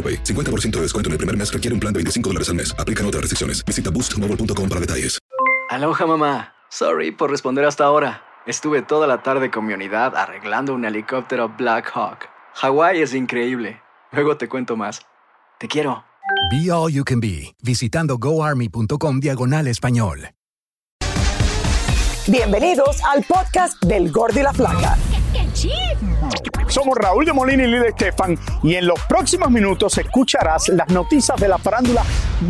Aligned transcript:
AroPay. 0.00 0.24
50% 0.24 0.70
de 0.76 0.82
descuento 0.82 1.08
en 1.08 1.12
el 1.12 1.18
primer 1.18 1.36
mes 1.36 1.52
requiere 1.52 1.74
un 1.74 1.80
plan 1.80 1.92
de 1.92 1.98
25 1.98 2.30
dólares 2.30 2.48
al 2.48 2.54
mes. 2.54 2.74
Aplican 2.78 3.04
otras 3.04 3.20
restricciones. 3.20 3.62
Visita 3.66 3.90
boostmobile.com 3.90 4.68
para 4.68 4.80
detalles. 4.80 5.18
Aloha 5.68 6.06
mamá. 6.06 6.54
Sorry 6.70 7.10
por 7.10 7.30
responder 7.30 7.64
hasta 7.64 7.84
ahora. 7.84 8.22
Estuve 8.46 8.82
toda 8.82 9.06
la 9.06 9.22
tarde 9.22 9.50
con 9.50 9.66
mi 9.66 9.74
unidad 9.74 10.16
arreglando 10.16 10.74
un 10.74 10.84
helicóptero 10.84 11.48
Black 11.56 11.90
Hawk. 11.94 12.28
Hawái 12.54 13.02
es 13.02 13.14
increíble. 13.14 13.80
Luego 14.12 14.36
te 14.36 14.48
cuento 14.48 14.76
más. 14.76 15.02
Te 15.58 15.68
quiero. 15.68 16.04
Be 16.50 16.70
All 16.72 16.92
You 16.92 17.04
Can 17.04 17.20
Be, 17.20 17.54
visitando 17.62 18.18
goarmy.com 18.18 19.20
diagonal 19.20 19.66
español. 19.68 20.30
Bienvenidos 22.26 23.02
al 23.04 23.24
podcast 23.24 23.82
del 23.84 24.10
Gordi 24.12 24.40
y 24.40 24.42
la 24.42 24.52
Flaca. 24.52 24.96
Somos 26.68 26.96
Raúl 26.96 27.24
de 27.24 27.32
Molina 27.32 27.64
y 27.64 27.66
Lidia 27.66 27.88
Estefan 27.88 28.38
y 28.62 28.76
en 28.76 28.86
los 28.86 29.00
próximos 29.00 29.50
minutos 29.50 29.98
escucharás 29.98 30.68
las 30.68 30.88
noticias 30.88 31.38
de 31.40 31.48
la 31.48 31.58
farándula 31.58 32.04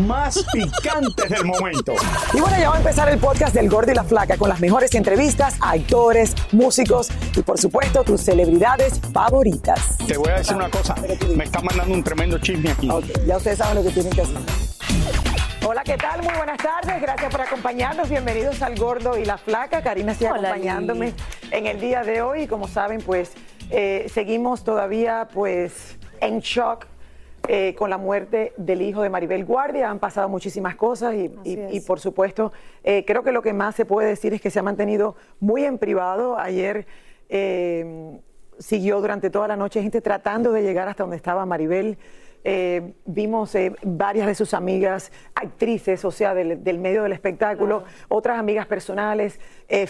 más 0.07 0.45
picantes 0.53 1.31
del 1.31 1.47
momento. 1.47 1.95
Y 2.35 2.41
bueno, 2.41 2.57
ya 2.59 2.69
va 2.69 2.77
a 2.77 2.79
empezar 2.79 3.09
el 3.09 3.19
podcast 3.19 3.55
del 3.55 3.71
Gordo 3.71 3.93
y 3.93 3.95
la 3.95 4.05
Flaca 4.05 4.37
con 4.37 4.51
las 4.51 4.61
mejores 4.61 4.95
entrevistas 4.95 5.57
a 5.61 5.71
actores, 5.71 6.35
músicos 6.53 7.09
y 7.35 7.41
por 7.41 7.59
supuesto 7.59 8.05
tus 8.05 8.21
celebridades 8.21 9.01
favoritas. 9.13 9.97
Te 10.07 10.19
voy 10.19 10.29
a 10.29 10.35
decir 10.35 10.55
una 10.55 10.69
cosa, 10.69 10.95
me 11.35 11.45
está 11.45 11.63
mandando 11.63 11.95
un 11.95 12.05
tremendo 12.05 12.39
chisme 12.39 12.73
aquí. 12.73 12.91
Ok, 12.91 13.07
ya 13.27 13.39
ustedes 13.39 13.59
saben 13.59 13.77
lo 13.77 13.83
que 13.83 13.91
tienen 13.91 14.13
que 14.13 14.21
hacer. 14.21 14.37
Hola, 15.67 15.83
¿qué 15.85 15.97
tal? 15.97 16.23
Muy 16.23 16.35
buenas 16.35 16.59
tardes. 16.59 17.01
Gracias 17.01 17.31
por 17.31 17.41
acompañarnos. 17.41 18.09
Bienvenidos 18.09 18.61
al 18.61 18.77
Gordo 18.77 19.17
y 19.17 19.25
la 19.25 19.39
Flaca. 19.39 19.83
Karina 19.83 20.15
sigue 20.15 20.31
Hola, 20.31 20.49
acompañándome 20.51 21.15
en 21.51 21.67
el 21.67 21.81
día 21.81 22.03
de 22.03 22.23
hoy. 22.23 22.47
Como 22.47 22.69
saben, 22.69 23.01
pues 23.03 23.33
eh, 23.71 24.07
seguimos 24.13 24.65
todavía 24.65 25.29
pues 25.33 25.99
en 26.21 26.41
shock 26.41 26.87
eh, 27.49 27.75
con 27.77 27.91
la 27.91 27.99
muerte 27.99 28.53
del 28.57 28.83
hijo 28.83 29.03
de 29.03 29.11
Maribel 29.11 29.45
Guardia. 29.45 29.91
Han 29.91 29.99
pasado 29.99 30.29
muchísimas 30.29 30.77
cosas 30.77 31.15
y, 31.15 31.31
y- 31.45 31.59
es. 31.59 31.75
y, 31.75 31.81
por 31.81 31.99
supuesto, 32.01 32.53
eh, 32.85 33.05
creo 33.07 33.23
que 33.23 33.33
lo 33.33 33.43
que 33.43 33.53
más 33.53 33.75
se 33.75 33.85
puede 33.85 34.09
decir 34.09 34.35
es 34.35 34.41
que 34.41 34.51
se 34.51 34.59
ha 34.59 34.63
mantenido 34.63 35.17
muy 35.41 35.65
en 35.65 35.79
privado. 35.79 36.39
Ayer 36.39 36.87
eh, 37.29 38.19
siguió 38.59 39.01
durante 39.01 39.31
toda 39.31 39.49
la 39.49 39.57
noche 39.57 39.83
gente 39.83 40.01
tratando 40.01 40.53
de 40.53 40.63
llegar 40.63 40.89
hasta 40.89 41.03
donde 41.03 41.17
estaba 41.17 41.47
Maribel. 41.47 41.99
Vimos 43.05 43.55
varias 43.83 44.27
de 44.27 44.35
sus 44.35 44.55
amigas, 44.55 45.13
actrices, 45.35 46.05
o 46.07 46.11
sea, 46.11 46.33
del, 46.35 46.65
del 46.65 46.79
medio 46.79 47.03
del 47.03 47.13
espectáculo, 47.13 47.85
otras 48.09 48.39
amigas 48.39 48.67
personales, 48.67 49.39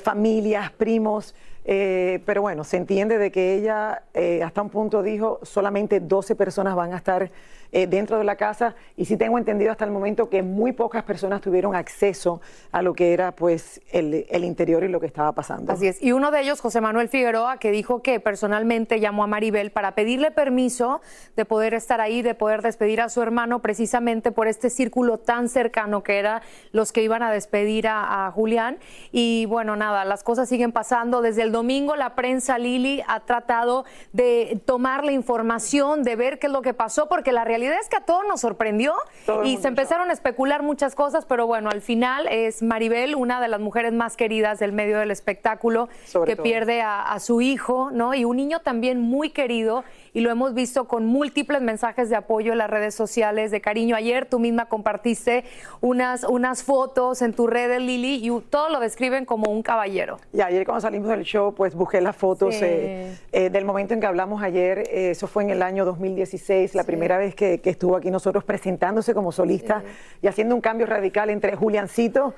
familias, 0.02 0.70
primos. 0.72 1.34
Eh, 1.64 2.22
pero 2.24 2.42
bueno, 2.42 2.64
se 2.64 2.76
entiende 2.76 3.18
de 3.18 3.30
que 3.30 3.54
ella 3.54 4.02
eh, 4.14 4.42
hasta 4.42 4.62
un 4.62 4.70
punto 4.70 5.02
dijo 5.02 5.40
solamente 5.42 6.00
12 6.00 6.34
personas 6.34 6.74
van 6.74 6.92
a 6.94 6.96
estar 6.96 7.30
eh, 7.72 7.86
dentro 7.86 8.18
de 8.18 8.24
la 8.24 8.34
casa 8.34 8.74
y 8.96 9.04
sí 9.04 9.16
tengo 9.16 9.38
entendido 9.38 9.70
hasta 9.70 9.84
el 9.84 9.92
momento 9.92 10.28
que 10.28 10.42
muy 10.42 10.72
pocas 10.72 11.04
personas 11.04 11.40
tuvieron 11.40 11.76
acceso 11.76 12.40
a 12.72 12.82
lo 12.82 12.94
que 12.94 13.12
era 13.12 13.30
pues 13.30 13.80
el, 13.92 14.26
el 14.28 14.44
interior 14.44 14.82
y 14.82 14.88
lo 14.88 14.98
que 14.98 15.06
estaba 15.06 15.30
pasando. 15.30 15.72
Así 15.72 15.86
es. 15.86 16.02
Y 16.02 16.10
uno 16.10 16.32
de 16.32 16.40
ellos, 16.40 16.60
José 16.60 16.80
Manuel 16.80 17.08
Figueroa, 17.08 17.58
que 17.58 17.70
dijo 17.70 18.02
que 18.02 18.18
personalmente 18.18 18.98
llamó 18.98 19.22
a 19.22 19.28
Maribel 19.28 19.70
para 19.70 19.94
pedirle 19.94 20.32
permiso 20.32 21.00
de 21.36 21.44
poder 21.44 21.74
estar 21.74 22.00
ahí, 22.00 22.22
de 22.22 22.34
poder 22.34 22.62
despedir 22.62 23.00
a 23.00 23.08
su 23.08 23.22
hermano, 23.22 23.60
precisamente 23.60 24.32
por 24.32 24.48
este 24.48 24.68
círculo 24.68 25.18
tan 25.18 25.48
cercano 25.48 26.02
que 26.02 26.18
era 26.18 26.42
los 26.72 26.90
que 26.90 27.04
iban 27.04 27.22
a 27.22 27.30
despedir 27.30 27.86
a, 27.86 28.26
a 28.26 28.32
Julián. 28.32 28.78
Y 29.12 29.46
bueno, 29.46 29.76
nada, 29.76 30.04
las 30.04 30.24
cosas 30.24 30.48
siguen 30.48 30.72
pasando. 30.72 31.22
Desde 31.22 31.42
el 31.42 31.49
domingo 31.52 31.96
la 31.96 32.14
prensa 32.14 32.58
Lili 32.58 33.02
ha 33.06 33.20
tratado 33.20 33.84
de 34.12 34.60
tomar 34.64 35.04
la 35.04 35.12
información, 35.12 36.02
de 36.02 36.16
ver 36.16 36.38
qué 36.38 36.46
es 36.46 36.52
lo 36.52 36.62
que 36.62 36.74
pasó, 36.74 37.08
porque 37.08 37.32
la 37.32 37.44
realidad 37.44 37.76
es 37.80 37.88
que 37.88 37.96
a 37.96 38.04
todos 38.04 38.24
nos 38.28 38.40
sorprendió 38.40 38.94
Todo 39.26 39.42
el 39.42 39.48
y 39.48 39.56
se 39.56 39.68
empezaron 39.68 40.10
a 40.10 40.12
especular 40.12 40.62
muchas 40.62 40.94
cosas, 40.94 41.24
pero 41.26 41.46
bueno, 41.46 41.70
al 41.70 41.80
final 41.80 42.26
es 42.28 42.62
Maribel, 42.62 43.14
una 43.14 43.40
de 43.40 43.48
las 43.48 43.60
mujeres 43.60 43.92
más 43.92 44.16
queridas 44.16 44.58
del 44.58 44.72
medio 44.72 44.98
del 44.98 45.10
espectáculo, 45.10 45.88
Sobre 46.06 46.30
que 46.30 46.36
todo. 46.36 46.44
pierde 46.44 46.82
a, 46.82 47.02
a 47.02 47.18
su 47.20 47.40
hijo, 47.40 47.90
¿no? 47.92 48.14
Y 48.14 48.24
un 48.24 48.36
niño 48.36 48.60
también 48.60 49.00
muy 49.00 49.30
querido, 49.30 49.84
y 50.12 50.20
lo 50.20 50.30
hemos 50.30 50.54
visto 50.54 50.86
con 50.88 51.06
múltiples 51.06 51.60
mensajes 51.62 52.10
de 52.10 52.16
apoyo 52.16 52.52
en 52.52 52.58
las 52.58 52.70
redes 52.70 52.94
sociales, 52.94 53.50
de 53.50 53.60
cariño. 53.60 53.96
Ayer 53.96 54.26
tú 54.26 54.38
misma 54.38 54.66
compartiste 54.66 55.44
unas, 55.80 56.24
unas 56.24 56.62
fotos 56.62 57.22
en 57.22 57.32
tus 57.32 57.48
redes, 57.48 57.80
Lili, 57.80 58.26
y 58.26 58.40
todo 58.50 58.68
lo 58.70 58.80
describen 58.80 59.24
como 59.24 59.50
un 59.50 59.62
caballero. 59.62 60.18
Y 60.32 60.40
ayer 60.40 60.64
cuando 60.64 60.80
salimos 60.80 61.08
del 61.08 61.22
show, 61.24 61.54
pues 61.54 61.74
busqué 61.74 62.00
las 62.00 62.16
fotos 62.16 62.54
Sí. 62.54 62.64
eh, 62.64 63.16
eh, 63.32 63.50
del 63.50 63.64
momento 63.64 63.94
en 63.94 64.00
que 64.00 64.06
hablamos 64.06 64.42
ayer. 64.42 64.78
eh, 64.90 65.10
eso 65.10 65.26
fue 65.26 65.42
en 65.44 65.50
el 65.50 65.62
año 65.62 65.84
2016, 65.84 66.74
la 66.74 66.84
primera 66.84 67.16
vez 67.18 67.34
que, 67.34 67.60
que 67.60 67.70
estuvo 67.70 67.96
aquí 67.96 68.10
nosotros 68.10 68.44
presentándose 68.44 69.14
como 69.14 69.32
solista 69.32 69.82
y 70.22 70.26
haciendo 70.26 70.54
un 70.54 70.60
cambio 70.60 70.86
radical 70.86 71.30
entre 71.30 71.54
Juliancito 71.56 72.34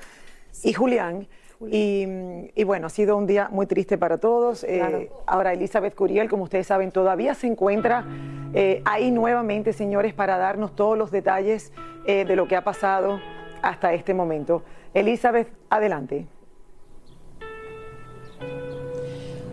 y 0.63 0.73
Julián. 0.73 1.27
Y, 1.71 2.07
y 2.55 2.65
bueno, 2.65 2.87
ha 2.87 2.91
sido 2.91 3.17
un 3.17 3.27
día 3.27 3.49
muy 3.51 3.67
triste 3.67 3.99
para 3.99 4.19
todos. 4.19 4.65
Eh, 4.65 5.11
ahora, 5.27 5.53
Elizabeth 5.53 5.95
Curiel, 5.95 6.29
como 6.29 6.45
ustedes 6.45 6.67
saben, 6.67 6.91
todavía 6.91 7.35
se 7.35 7.47
encuentra 7.47 8.05
eh, 8.55 8.83
ahí 8.85 9.11
nuevamente, 9.11 9.73
señores, 9.73 10.15
para 10.15 10.37
darnos 10.39 10.75
todos 10.75 10.99
los 10.99 11.11
detalles 11.11 11.73
eh, 12.07 12.25
de 12.25 12.37
lo 12.37 12.49
que 12.49 12.57
ha 12.57 12.65
pasado 12.65 13.21
hasta 13.63 13.93
este 13.95 14.15
momento. 14.15 14.63
Elizabeth, 14.95 15.49
adelante. 15.71 16.27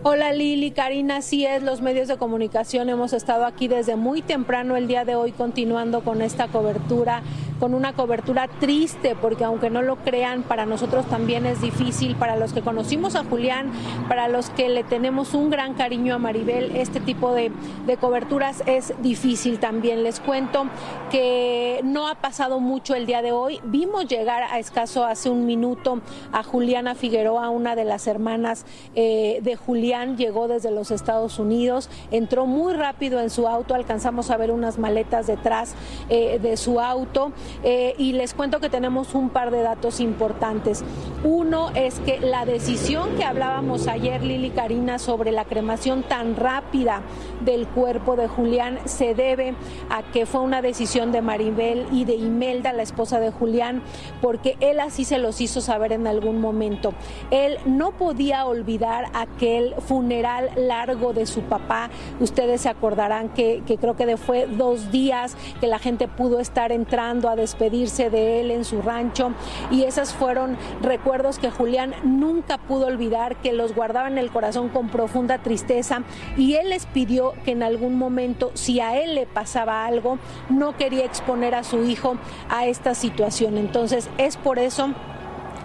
Hola 0.02 0.32
Lili, 0.32 0.70
Karina, 0.70 1.16
así 1.16 1.44
es, 1.44 1.62
los 1.62 1.82
medios 1.82 2.08
de 2.08 2.16
comunicación 2.16 2.88
hemos 2.88 3.12
estado 3.12 3.44
aquí 3.44 3.68
desde 3.68 3.96
muy 3.96 4.22
temprano 4.22 4.78
el 4.78 4.88
día 4.88 5.04
de 5.04 5.14
hoy 5.14 5.30
continuando 5.30 6.00
con 6.00 6.22
esta 6.22 6.48
cobertura, 6.48 7.20
con 7.58 7.74
una 7.74 7.92
cobertura 7.92 8.48
triste, 8.48 9.14
porque 9.14 9.44
aunque 9.44 9.68
no 9.68 9.82
lo 9.82 9.96
crean, 9.96 10.42
para 10.42 10.64
nosotros 10.64 11.04
también 11.04 11.44
es 11.44 11.60
difícil, 11.60 12.16
para 12.16 12.36
los 12.36 12.54
que 12.54 12.62
conocimos 12.62 13.14
a 13.14 13.24
Julián, 13.24 13.72
para 14.08 14.28
los 14.28 14.48
que 14.48 14.70
le 14.70 14.84
tenemos 14.84 15.34
un 15.34 15.50
gran 15.50 15.74
cariño 15.74 16.14
a 16.14 16.18
Maribel, 16.18 16.76
este 16.76 17.00
tipo 17.00 17.34
de, 17.34 17.52
de 17.86 17.96
coberturas 17.98 18.62
es 18.64 18.94
difícil 19.02 19.58
también. 19.58 20.02
Les 20.02 20.18
cuento 20.18 20.64
que 21.10 21.82
no 21.84 22.08
ha 22.08 22.14
pasado 22.14 22.58
mucho 22.58 22.94
el 22.94 23.04
día 23.04 23.20
de 23.20 23.32
hoy, 23.32 23.60
vimos 23.64 24.08
llegar 24.08 24.44
a 24.44 24.58
escaso 24.58 25.04
hace 25.04 25.28
un 25.28 25.44
minuto 25.44 26.00
a 26.32 26.42
Juliana 26.42 26.94
Figueroa, 26.94 27.50
una 27.50 27.76
de 27.76 27.84
las 27.84 28.06
hermanas 28.06 28.64
eh, 28.94 29.40
de 29.42 29.56
Julián, 29.56 29.89
llegó 29.90 30.46
desde 30.46 30.70
los 30.70 30.90
Estados 30.90 31.38
Unidos, 31.38 31.90
entró 32.10 32.46
muy 32.46 32.74
rápido 32.74 33.20
en 33.20 33.28
su 33.28 33.48
auto, 33.48 33.74
alcanzamos 33.74 34.30
a 34.30 34.36
ver 34.36 34.52
unas 34.52 34.78
maletas 34.78 35.26
detrás 35.26 35.74
eh, 36.08 36.38
de 36.40 36.56
su 36.56 36.80
auto 36.80 37.32
eh, 37.64 37.94
y 37.98 38.12
les 38.12 38.34
cuento 38.34 38.60
que 38.60 38.70
tenemos 38.70 39.14
un 39.14 39.30
par 39.30 39.50
de 39.50 39.62
datos 39.62 39.98
importantes. 40.00 40.84
Uno 41.24 41.70
es 41.74 41.98
que 42.00 42.20
la 42.20 42.44
decisión 42.44 43.16
que 43.16 43.24
hablábamos 43.24 43.88
ayer, 43.88 44.22
Lili 44.22 44.50
Karina, 44.50 44.98
sobre 44.98 45.32
la 45.32 45.44
cremación 45.44 46.04
tan 46.04 46.36
rápida 46.36 47.02
del 47.44 47.66
cuerpo 47.66 48.14
de 48.14 48.28
Julián 48.28 48.78
se 48.84 49.14
debe 49.14 49.54
a 49.90 50.02
que 50.02 50.24
fue 50.24 50.40
una 50.40 50.62
decisión 50.62 51.10
de 51.10 51.20
Maribel 51.20 51.86
y 51.90 52.04
de 52.04 52.14
Imelda, 52.14 52.72
la 52.72 52.82
esposa 52.82 53.18
de 53.18 53.32
Julián, 53.32 53.82
porque 54.20 54.56
él 54.60 54.78
así 54.78 55.04
se 55.04 55.18
los 55.18 55.40
hizo 55.40 55.60
saber 55.60 55.92
en 55.92 56.06
algún 56.06 56.40
momento. 56.40 56.94
Él 57.30 57.58
no 57.64 57.92
podía 57.92 58.46
olvidar 58.46 59.06
aquel 59.14 59.74
funeral 59.80 60.50
largo 60.56 61.12
de 61.12 61.26
su 61.26 61.42
papá. 61.42 61.90
Ustedes 62.20 62.62
se 62.62 62.68
acordarán 62.68 63.28
que, 63.30 63.62
creo 63.80 63.96
que 63.96 64.16
fue 64.16 64.46
dos 64.46 64.90
días 64.90 65.36
que 65.60 65.66
la 65.66 65.78
gente 65.78 66.08
pudo 66.08 66.40
estar 66.40 66.72
entrando 66.72 67.28
a 67.28 67.36
despedirse 67.36 68.10
de 68.10 68.40
él 68.40 68.50
en 68.50 68.64
su 68.64 68.82
rancho 68.82 69.32
y 69.70 69.84
esos 69.84 70.12
fueron 70.12 70.56
recuerdos 70.82 71.38
que 71.38 71.50
Julián 71.50 71.94
nunca 72.02 72.58
pudo 72.58 72.86
olvidar, 72.86 73.36
que 73.36 73.52
los 73.52 73.74
guardaba 73.74 74.08
en 74.08 74.18
el 74.18 74.30
corazón 74.30 74.68
con 74.68 74.88
profunda 74.88 75.38
tristeza 75.38 76.02
y 76.36 76.54
él 76.54 76.70
les 76.70 76.86
pidió 76.86 77.34
que 77.44 77.52
en 77.52 77.62
algún 77.62 77.96
momento, 77.96 78.50
si 78.54 78.80
a 78.80 79.00
él 79.00 79.14
le 79.14 79.26
pasaba 79.26 79.86
algo, 79.86 80.18
no 80.48 80.76
quería 80.76 81.04
exponer 81.04 81.54
a 81.54 81.64
su 81.64 81.84
hijo 81.84 82.16
a 82.48 82.66
esta 82.66 82.94
situación. 82.94 83.58
Entonces 83.58 84.08
es 84.18 84.36
por 84.36 84.58
eso 84.58 84.94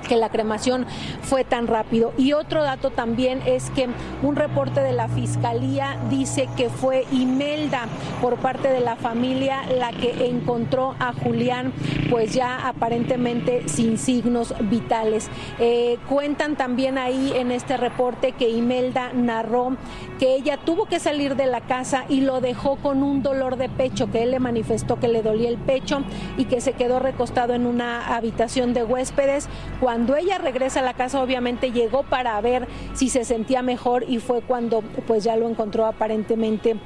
que 0.08 0.16
la 0.16 0.30
cremación 0.30 0.86
fue 1.22 1.44
tan 1.44 1.68
rápido. 1.68 2.14
Y 2.18 2.34
otro 2.34 2.64
dato 2.64 2.90
también 2.90 3.42
es 3.46 3.70
que 3.72 3.90
un 4.24 4.36
reporte 4.36 4.82
de 4.82 4.94
la 4.94 5.08
Fiscalía 5.08 5.98
dice 6.10 6.48
que 6.56 6.70
fue 6.70 7.06
Imelda 7.12 7.88
por 8.22 8.38
parte 8.38 8.70
de 8.70 8.80
la 8.80 8.96
familia 8.96 9.64
la 9.78 9.92
que 9.92 10.28
encontró 10.28 10.96
a 11.00 11.14
Julián 11.14 11.74
pues 12.10 12.34
ya 12.34 12.68
aparentemente 12.68 13.68
sin 13.68 13.98
signos 13.98 14.54
vitales. 14.62 15.30
Eh, 15.60 15.98
cuentan 16.10 16.56
también 16.56 16.98
ahí 16.98 17.34
en 17.36 17.52
este 17.52 17.78
reporte 17.78 18.34
que 18.34 18.50
Imelda 18.50 19.12
narró 19.14 19.78
que 20.20 20.36
ella 20.36 20.58
tuvo 20.58 20.86
que 20.86 21.00
salir 21.00 21.36
de 21.36 21.46
la 21.46 21.62
casa 21.62 22.06
y 22.08 22.22
lo 22.22 22.42
dejó 22.42 22.78
con 22.78 23.04
un 23.04 23.22
dolor 23.22 23.58
de 23.58 23.70
pecho, 23.70 24.10
que 24.12 24.24
él 24.24 24.32
le 24.32 24.40
manifestó 24.40 25.00
que 25.00 25.08
le 25.08 25.22
dolía 25.22 25.50
el 25.50 25.58
pecho 25.58 26.04
y 26.38 26.46
que 26.46 26.62
se 26.62 26.74
quedó 26.74 27.00
recostado 27.00 27.54
en 27.54 27.66
una 27.66 28.16
habitación 28.16 28.74
de 28.74 28.84
huéspedes. 28.84 29.50
Cuando 29.80 29.95
ella 30.18 30.38
regresa 30.38 30.80
a 30.80 30.84
la 30.84 30.94
casa, 30.94 31.22
obviamente 31.22 31.72
llegó 31.72 32.04
para 32.04 32.40
ver 32.42 32.68
si 32.94 33.10
se 33.10 33.24
sentía 33.24 33.62
mejor 33.62 34.06
y 34.08 34.20
fue 34.20 34.42
cuando 34.42 34.82
pues 35.08 35.24
ya 35.24 35.36
lo 35.36 35.50
encontró 35.50 35.86
aparentemente 35.86 36.78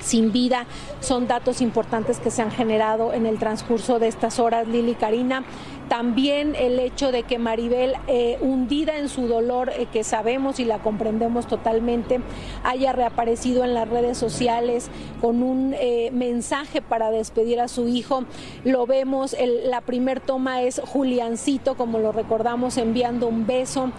sin 0.00 0.32
vida. 0.32 0.66
Son 1.00 1.26
datos 1.26 1.60
importantes 1.60 2.18
que 2.18 2.30
se 2.30 2.42
han 2.42 2.50
generado 2.50 3.12
en 3.12 3.26
el 3.26 3.38
transcurso 3.38 3.98
de 3.98 4.08
estas 4.08 4.38
horas, 4.38 4.66
Lili 4.68 4.94
Karina. 4.94 5.44
También 5.92 6.54
el 6.54 6.78
hecho 6.78 7.12
de 7.12 7.22
que 7.24 7.38
Maribel, 7.38 7.96
eh, 8.06 8.38
hundida 8.40 8.96
en 8.96 9.10
su 9.10 9.28
dolor, 9.28 9.70
eh, 9.76 9.88
que 9.92 10.04
sabemos 10.04 10.58
y 10.58 10.64
la 10.64 10.78
comprendemos 10.78 11.46
totalmente, 11.46 12.20
haya 12.64 12.92
reaparecido 12.92 13.62
en 13.62 13.74
las 13.74 13.90
redes 13.90 14.16
sociales 14.16 14.88
con 15.20 15.42
un 15.42 15.74
eh, 15.78 16.08
mensaje 16.10 16.80
para 16.80 17.10
despedir 17.10 17.60
a 17.60 17.68
su 17.68 17.88
hijo. 17.88 18.24
Lo 18.64 18.86
vemos, 18.86 19.36
la 19.66 19.82
primer 19.82 20.20
toma 20.20 20.62
es 20.62 20.80
Juliancito, 20.82 21.76
como 21.76 21.98
lo 21.98 22.10
recordamos, 22.10 22.78
enviando 22.78 23.26
un 23.26 23.46
beso. 23.46 23.92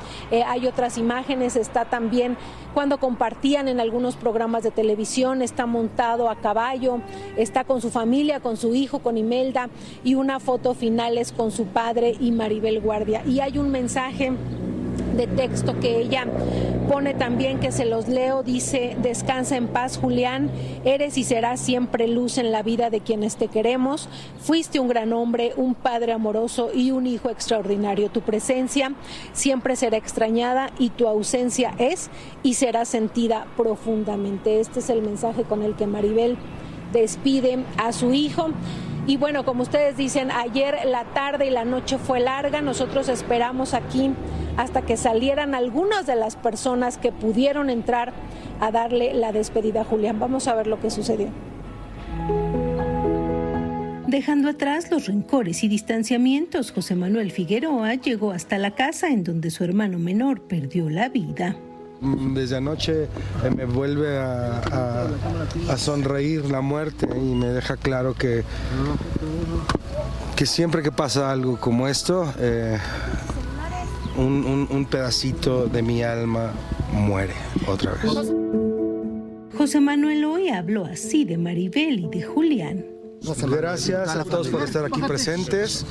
hay 0.47 0.65
otras 0.65 0.97
imágenes, 0.97 1.55
está 1.55 1.85
también 1.85 2.37
cuando 2.73 2.97
compartían 2.97 3.67
en 3.67 3.79
algunos 3.79 4.15
programas 4.15 4.63
de 4.63 4.71
televisión, 4.71 5.41
está 5.41 5.65
montado 5.65 6.29
a 6.29 6.35
caballo, 6.35 6.99
está 7.37 7.63
con 7.63 7.81
su 7.81 7.89
familia, 7.89 8.39
con 8.39 8.57
su 8.57 8.73
hijo, 8.73 8.99
con 8.99 9.17
Imelda, 9.17 9.69
y 10.03 10.15
una 10.15 10.39
foto 10.39 10.73
final 10.73 11.17
es 11.17 11.31
con 11.31 11.51
su 11.51 11.65
padre 11.65 12.15
y 12.19 12.31
Maribel 12.31 12.81
Guardia. 12.81 13.23
Y 13.25 13.39
hay 13.39 13.57
un 13.57 13.69
mensaje 13.69 14.31
de 15.13 15.27
texto 15.27 15.79
que 15.79 15.99
ella 15.99 16.25
pone 16.89 17.13
también 17.13 17.59
que 17.59 17.71
se 17.71 17.85
los 17.85 18.07
leo, 18.07 18.43
dice, 18.43 18.95
descansa 19.01 19.55
en 19.55 19.67
paz 19.67 19.97
Julián, 19.97 20.51
eres 20.83 21.17
y 21.17 21.23
serás 21.23 21.59
siempre 21.59 22.07
luz 22.07 22.37
en 22.37 22.51
la 22.51 22.61
vida 22.61 22.89
de 22.89 22.99
quienes 22.99 23.37
te 23.37 23.47
queremos, 23.47 24.09
fuiste 24.39 24.79
un 24.79 24.87
gran 24.87 25.13
hombre, 25.13 25.53
un 25.55 25.75
padre 25.75 26.11
amoroso 26.11 26.69
y 26.73 26.91
un 26.91 27.07
hijo 27.07 27.29
extraordinario. 27.29 28.09
Tu 28.09 28.21
presencia 28.21 28.93
siempre 29.33 29.75
será 29.75 29.97
extrañada 29.97 30.71
y 30.77 30.89
tu 30.89 31.07
ausencia 31.07 31.73
es 31.77 32.09
y 32.43 32.55
será 32.55 32.85
sentida 32.85 33.47
profundamente. 33.55 34.59
Este 34.59 34.79
es 34.79 34.89
el 34.89 35.01
mensaje 35.01 35.43
con 35.43 35.63
el 35.63 35.75
que 35.75 35.87
Maribel 35.87 36.37
despide 36.91 37.63
a 37.77 37.91
su 37.91 38.13
hijo. 38.13 38.49
Y 39.05 39.17
bueno, 39.17 39.43
como 39.43 39.63
ustedes 39.63 39.97
dicen, 39.97 40.31
ayer 40.31 40.77
la 40.85 41.03
tarde 41.13 41.47
y 41.47 41.49
la 41.49 41.65
noche 41.65 41.97
fue 41.97 42.21
larga. 42.21 42.61
Nosotros 42.61 43.09
esperamos 43.09 43.73
aquí 43.73 44.11
hasta 44.55 44.83
que 44.83 44.95
salieran 44.95 45.55
algunas 45.55 46.05
de 46.05 46.15
las 46.15 46.35
personas 46.37 46.97
que 46.97 47.11
pudieron 47.11 47.69
entrar 47.69 48.13
a 48.61 48.71
darle 48.71 49.13
la 49.13 49.33
despedida 49.33 49.81
a 49.81 49.83
Julián. 49.83 50.19
Vamos 50.19 50.47
a 50.47 50.55
ver 50.55 50.67
lo 50.67 50.79
que 50.79 50.89
sucedió. 50.89 51.27
Dejando 54.07 54.49
atrás 54.49 54.91
los 54.91 55.07
rencores 55.07 55.63
y 55.63 55.67
distanciamientos, 55.67 56.71
José 56.71 56.95
Manuel 56.95 57.31
Figueroa 57.31 57.95
llegó 57.95 58.31
hasta 58.31 58.57
la 58.57 58.71
casa 58.71 59.09
en 59.09 59.23
donde 59.23 59.49
su 59.49 59.63
hermano 59.63 59.97
menor 59.97 60.43
perdió 60.43 60.89
la 60.89 61.09
vida. 61.09 61.57
Desde 62.33 62.57
anoche 62.57 63.03
eh, 63.03 63.49
me 63.55 63.65
vuelve 63.65 64.17
a, 64.17 65.09
sonreír 65.77 66.45
la 66.49 66.61
muerte 66.61 67.07
y 67.15 67.35
me 67.35 67.47
deja 67.47 67.77
claro 67.77 68.13
que, 68.13 68.43
que 70.35 70.45
siempre 70.45 70.83
que 70.83 70.91
pasa 70.91 71.31
algo 71.31 71.59
como 71.59 71.87
esto, 71.87 72.31
eh, 72.39 72.77
un, 74.17 74.67
un 74.69 74.85
pedacito 74.85 75.67
de 75.67 75.81
mi 75.81 76.03
alma 76.03 76.51
muere 76.91 77.33
otra 77.67 77.93
vez. 77.93 78.33
José 79.57 79.79
Manuel 79.79 80.25
hoy 80.25 80.49
habló 80.49 80.85
así 80.85 81.25
de 81.25 81.37
Maribel 81.37 81.99
y 81.99 82.07
de 82.07 82.23
Julián. 82.23 82.85
Gracias 83.23 84.09
a 84.09 84.25
todos 84.25 84.49
por 84.49 84.61
estar 84.63 84.83
aquí 84.83 85.01
presentes. 85.01 85.85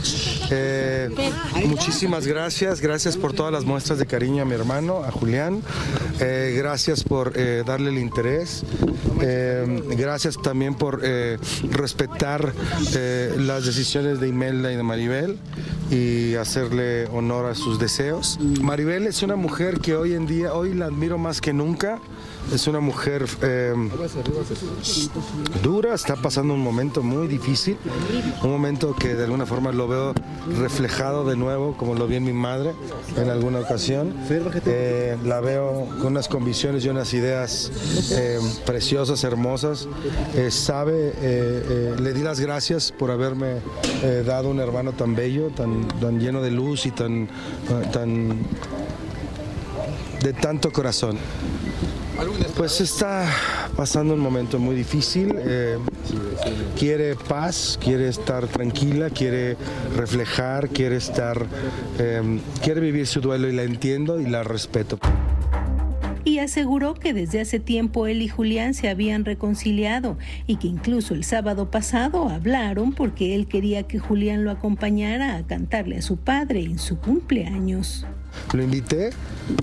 Eh, 0.51 1.09
muchísimas 1.67 2.27
gracias. 2.27 2.81
Gracias 2.81 3.17
por 3.17 3.33
todas 3.33 3.53
las 3.53 3.65
muestras 3.65 3.99
de 3.99 4.07
cariño 4.07 4.43
a 4.43 4.45
mi 4.45 4.53
hermano, 4.53 5.03
a 5.03 5.11
Julián. 5.11 5.63
Eh, 6.21 6.55
gracias 6.57 7.03
por 7.05 7.33
eh, 7.35 7.63
darle 7.67 7.91
el 7.91 7.99
interés. 7.99 8.65
gracias 9.97 10.37
también 10.43 10.75
por 10.75 11.01
respetar 11.71 12.53
las 13.39 13.65
decisiones 13.65 14.21
de 14.21 14.29
Imelda 14.29 14.73
y 14.73 14.77
de 14.77 14.83
Maribel 14.83 15.39
y 15.91 16.35
hacerle 16.37 17.07
honor 17.09 17.47
a 17.47 17.55
sus 17.55 17.79
deseos. 17.79 18.39
Maribel 18.61 19.07
es 19.07 19.23
una 19.23 19.37
mujer 19.37 19.81
que 19.81 19.95
hoy 19.95 20.15
en 20.15 20.27
día, 20.27 20.55
hoy 20.55 20.75
la 20.75 20.87
admiro 20.87 21.19
más 21.19 21.41
que 21.41 21.53
nunca. 21.53 22.01
Es 22.53 22.67
una 22.67 22.81
mujer 22.81 23.25
eh, 23.43 23.75
dura, 25.63 25.95
está 25.95 26.17
pasando 26.17 26.55
un 26.55 26.61
momento 26.61 27.03
muy 27.03 27.22
difícil, 27.29 27.77
un 28.43 28.51
momento 28.51 28.95
que 28.95 29.15
de 29.15 29.25
alguna 29.25 29.47
forma 29.47 29.73
lo 29.73 29.89
veo 29.89 30.15
reflejado 30.59 31.25
de 31.25 31.37
nuevo, 31.37 31.77
como 31.77 31.95
lo 31.95 32.07
vi 32.07 32.17
en 32.17 32.25
mi 32.25 32.33
madre 32.33 32.73
en 33.17 33.29
alguna 33.29 33.61
ocasión. 33.61 34.15
Eh, 34.67 35.17
la 35.25 35.41
veo 35.41 35.89
con 36.01 36.09
unas 36.09 36.29
convicciones 36.29 36.85
y 36.85 36.89
unas 36.89 37.13
ideas 37.15 37.71
eh, 38.13 38.39
preciosas, 38.67 39.25
hermosas. 39.25 39.89
sabe, 40.51 41.13
le 42.01 42.13
di 42.13 42.23
las 42.23 42.41
gracias 42.41 42.93
por 42.93 43.11
haberme 43.11 43.57
dado 44.27 44.51
un 44.51 44.61
hermano 44.61 44.93
tan 44.93 45.15
bello, 45.15 45.49
tan, 45.51 45.89
tan 46.01 46.21
lleno 46.21 46.43
de 46.43 46.51
luz 46.51 46.87
y 46.87 46.91
tan, 46.91 47.29
tan 47.93 48.47
de 50.23 50.33
tanto 50.33 50.73
corazón. 50.73 51.19
Pues 52.57 52.81
está 52.81 53.27
pasando 53.77 54.15
un 54.15 54.21
momento 54.21 54.59
muy 54.59 54.77
difícil. 54.77 55.35
Eh, 55.39 55.79
quiere 56.79 57.17
paz, 57.17 57.79
quiere 57.83 58.09
estar 58.09 58.47
tranquila, 58.47 59.11
quiere 59.11 59.57
reflejar, 59.97 60.69
quiere 60.69 60.97
estar, 60.97 61.47
em, 61.99 62.41
quiere 62.63 62.81
vivir 62.81 63.07
su 63.07 63.21
duelo 63.21 63.49
y 63.49 63.53
la 63.53 63.63
entiendo 63.63 64.21
y 64.21 64.27
la 64.27 64.45
respeto. 64.45 64.99
Y 66.25 66.39
aseguró 66.39 66.95
que 66.95 67.13
desde 67.13 67.41
hace 67.41 67.59
tiempo 67.59 68.07
él 68.07 68.23
y 68.23 68.29
Julián 68.29 68.75
se 68.75 68.89
habían 68.89 69.25
reconciliado 69.25 70.19
y 70.47 70.57
que 70.57 70.69
incluso 70.69 71.15
el 71.15 71.25
sábado 71.25 71.71
pasado 71.71 72.29
hablaron 72.29 72.93
porque 72.93 73.35
él 73.35 73.49
quería 73.49 73.83
que 73.85 73.99
Julián 73.99 74.45
lo 74.45 74.53
acompañara 74.53 75.37
a 75.37 75.47
cantarle 75.47 75.97
a 75.97 76.03
su 76.03 76.19
padre 76.19 76.61
en 76.61 76.79
su 76.79 76.99
cumpleaños. 76.99 78.07
Lo 78.53 78.63
invité 78.63 79.11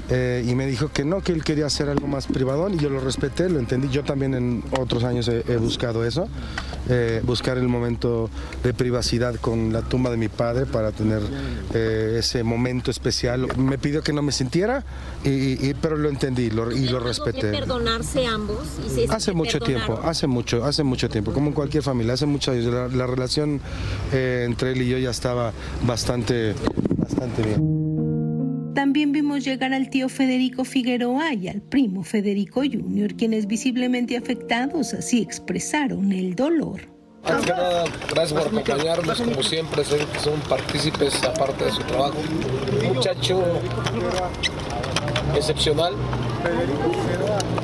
eh, 0.10 0.44
y 0.48 0.56
me 0.56 0.66
dijo 0.66 0.90
que 0.90 1.06
no, 1.06 1.22
que 1.22 1.32
él 1.32 1.44
quería 1.44 1.68
hacer 1.68 1.90
algo 1.90 2.08
más 2.08 2.28
privado 2.28 2.70
y 2.70 2.78
yo 2.78 2.90
lo 2.90 3.00
respeté, 3.00 3.50
lo 3.50 3.60
entendí. 3.60 3.90
Yo 3.90 4.04
también 4.04 4.34
en 4.34 4.64
otros 4.78 5.04
años 5.04 5.28
he, 5.28 5.58
buscado 5.58 6.04
eso, 6.04 6.28
eh, 6.90 7.22
buscar 7.24 7.58
el 7.58 7.68
momento 7.68 8.30
de 8.64 8.74
privacidad 8.74 9.36
con 9.36 9.72
la 9.72 9.82
tumba 9.82 10.10
de 10.10 10.18
mi 10.18 10.28
padre 10.28 10.66
para 10.66 10.92
tener 10.92 11.22
eh, 11.74 12.18
ese 12.20 12.44
momento 12.44 12.92
especial. 12.92 13.48
Me 13.58 13.78
pidió 13.78 14.02
que 14.02 14.14
no 14.14 14.22
me 14.22 14.32
sintiera, 14.32 14.84
y, 15.24 15.74
pero 15.76 15.96
lo 15.96 16.10
entendí 16.10 16.44
y 16.44 16.50
lo 16.50 17.00
respeté. 17.00 17.52
perdonarse 17.52 18.26
ambos? 18.26 18.60
hace 19.10 19.34
mucho 19.34 19.60
tiempo, 19.60 20.00
hace 20.04 20.28
mucho, 20.28 20.66
hace 20.66 20.84
mucho 20.84 21.10
tiempo, 21.10 21.32
como 21.32 21.48
en 21.48 21.54
cualquier 21.54 21.84
familia, 21.84 22.14
hace 22.14 22.26
muchos 22.26 22.56
años. 22.56 22.66
La, 22.74 22.88
la 22.88 23.08
relación 23.08 23.62
entre 24.12 24.72
él 24.72 24.82
y 24.82 24.90
yo 24.90 24.98
ya 24.98 25.12
estaba 25.12 25.54
bastante, 25.86 26.56
bastante 26.98 27.44
bien. 27.44 27.99
También 28.80 29.12
vimos 29.12 29.44
llegar 29.44 29.74
al 29.74 29.90
tío 29.90 30.08
Federico 30.08 30.64
Figueroa 30.64 31.34
y 31.34 31.50
al 31.50 31.60
primo 31.60 32.02
Federico 32.02 32.62
Jr., 32.62 33.14
quienes 33.18 33.46
visiblemente 33.46 34.16
afectados 34.16 34.94
así 34.94 35.22
expresaron 35.22 36.14
el 36.14 36.34
dolor. 36.34 36.80
Antes 37.26 37.46
que 37.48 37.52
nada, 37.52 37.84
gracias 38.10 38.42
por 38.42 38.48
acompañarnos, 38.48 39.22
como 39.22 39.44
siempre, 39.44 39.84
sé 39.84 39.98
que 39.98 40.20
son 40.20 40.40
partícipes 40.48 41.22
aparte 41.26 41.66
de 41.66 41.72
su 41.72 41.82
trabajo. 41.82 42.16
Muchacho 42.94 43.44
excepcional, 45.36 45.94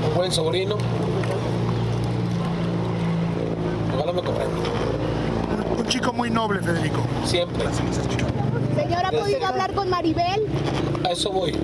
un 0.09 0.15
buen 0.17 0.33
sobrino. 0.33 0.77
Ojalá 3.95 4.11
me 4.11 4.21
comprenda. 4.21 4.55
Un 5.77 5.85
chico 5.87 6.11
muy 6.11 6.29
noble, 6.29 6.59
Federico. 6.59 7.07
Siempre. 7.23 7.63
Señor, 8.75 9.05
¿ha 9.05 9.11
podido 9.11 9.45
hablar 9.45 9.73
con 9.73 9.89
Maribel? 9.89 10.45
A 11.03 11.11
eso 11.11 11.31
voy. 11.31 11.55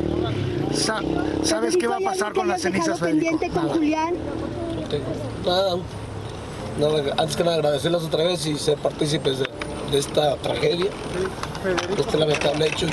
Sa- 0.74 1.02
¿Sabes 1.44 1.76
qué 1.78 1.88
va 1.88 1.98
a 1.98 2.00
pasar 2.00 2.34
con 2.34 2.48
las 2.48 2.62
cenizas, 2.62 3.00
Federico? 3.00 3.26
pendiente 3.38 3.50
con 3.50 3.70
Julián? 3.70 4.14
No 4.76 4.88
tengo 4.88 5.06
Nada. 5.46 5.76
Nada, 6.80 7.14
Antes 7.18 7.36
que 7.36 7.44
nada, 7.44 7.58
agradecerles 7.58 8.04
otra 8.04 8.24
vez 8.24 8.46
y 8.46 8.56
ser 8.58 8.78
partícipes 8.78 9.40
de, 9.40 9.46
de 9.92 9.98
esta 10.00 10.36
tragedia, 10.38 10.90
de 11.96 12.02
este 12.02 12.18
lamentable 12.18 12.68
hecho. 12.68 12.88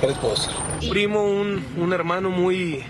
¿Qué 0.00 0.06
les 0.08 0.18
puedo 0.18 0.34
decir? 0.34 0.50
primo, 0.90 1.22
un, 1.24 1.64
un 1.78 1.92
hermano 1.92 2.30
muy, 2.30 2.82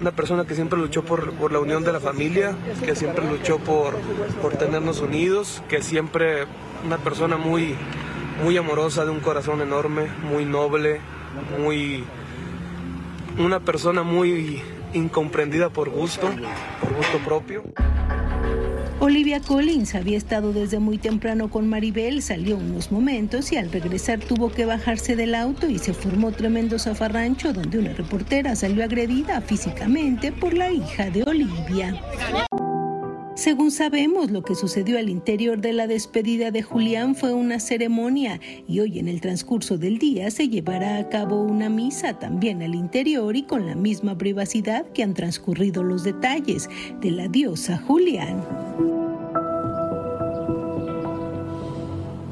una 0.00 0.10
persona 0.10 0.44
que 0.44 0.54
siempre 0.56 0.78
luchó 0.78 1.02
por, 1.04 1.32
por 1.34 1.52
la 1.52 1.60
unión 1.60 1.82
de 1.84 1.92
la 1.92 2.00
familia, 2.00 2.54
que 2.84 2.94
siempre 2.96 3.24
luchó 3.24 3.58
por, 3.58 3.96
por 4.42 4.54
tenernos 4.56 5.00
unidos, 5.00 5.62
que 5.68 5.80
siempre 5.80 6.44
una 6.84 6.98
persona 6.98 7.36
muy, 7.36 7.76
muy 8.42 8.56
amorosa, 8.56 9.04
de 9.04 9.10
un 9.10 9.20
corazón 9.20 9.60
enorme, 9.60 10.08
muy 10.30 10.44
noble, 10.44 11.00
muy, 11.58 12.04
una 13.38 13.60
persona 13.60 14.02
muy 14.02 14.62
incomprendida 14.92 15.70
por 15.70 15.90
gusto, 15.90 16.28
por 16.80 16.94
gusto 16.94 17.18
propio. 17.24 17.62
Olivia 18.98 19.40
Collins 19.40 19.94
había 19.94 20.16
estado 20.16 20.54
desde 20.54 20.78
muy 20.78 20.96
temprano 20.96 21.50
con 21.50 21.68
Maribel, 21.68 22.22
salió 22.22 22.56
unos 22.56 22.90
momentos 22.90 23.52
y 23.52 23.56
al 23.56 23.70
regresar 23.70 24.20
tuvo 24.20 24.50
que 24.50 24.64
bajarse 24.64 25.16
del 25.16 25.34
auto 25.34 25.68
y 25.68 25.78
se 25.78 25.92
formó 25.92 26.32
tremendo 26.32 26.78
zafarrancho 26.78 27.52
donde 27.52 27.78
una 27.78 27.92
reportera 27.92 28.56
salió 28.56 28.82
agredida 28.82 29.42
físicamente 29.42 30.32
por 30.32 30.54
la 30.54 30.70
hija 30.70 31.10
de 31.10 31.24
Olivia. 31.24 32.00
Según 33.46 33.70
sabemos, 33.70 34.32
lo 34.32 34.42
que 34.42 34.56
sucedió 34.56 34.98
al 34.98 35.08
interior 35.08 35.60
de 35.60 35.72
la 35.72 35.86
despedida 35.86 36.50
de 36.50 36.62
Julián 36.62 37.14
fue 37.14 37.32
una 37.32 37.60
ceremonia 37.60 38.40
y 38.66 38.80
hoy 38.80 38.98
en 38.98 39.06
el 39.06 39.20
transcurso 39.20 39.78
del 39.78 39.98
día 39.98 40.32
se 40.32 40.48
llevará 40.48 40.98
a 40.98 41.08
cabo 41.08 41.44
una 41.44 41.68
misa 41.68 42.18
también 42.18 42.60
al 42.60 42.74
interior 42.74 43.36
y 43.36 43.44
con 43.44 43.64
la 43.64 43.76
misma 43.76 44.18
privacidad 44.18 44.84
que 44.90 45.04
han 45.04 45.14
transcurrido 45.14 45.84
los 45.84 46.02
detalles 46.02 46.68
de 47.00 47.12
la 47.12 47.28
diosa 47.28 47.78
Julián. 47.78 48.42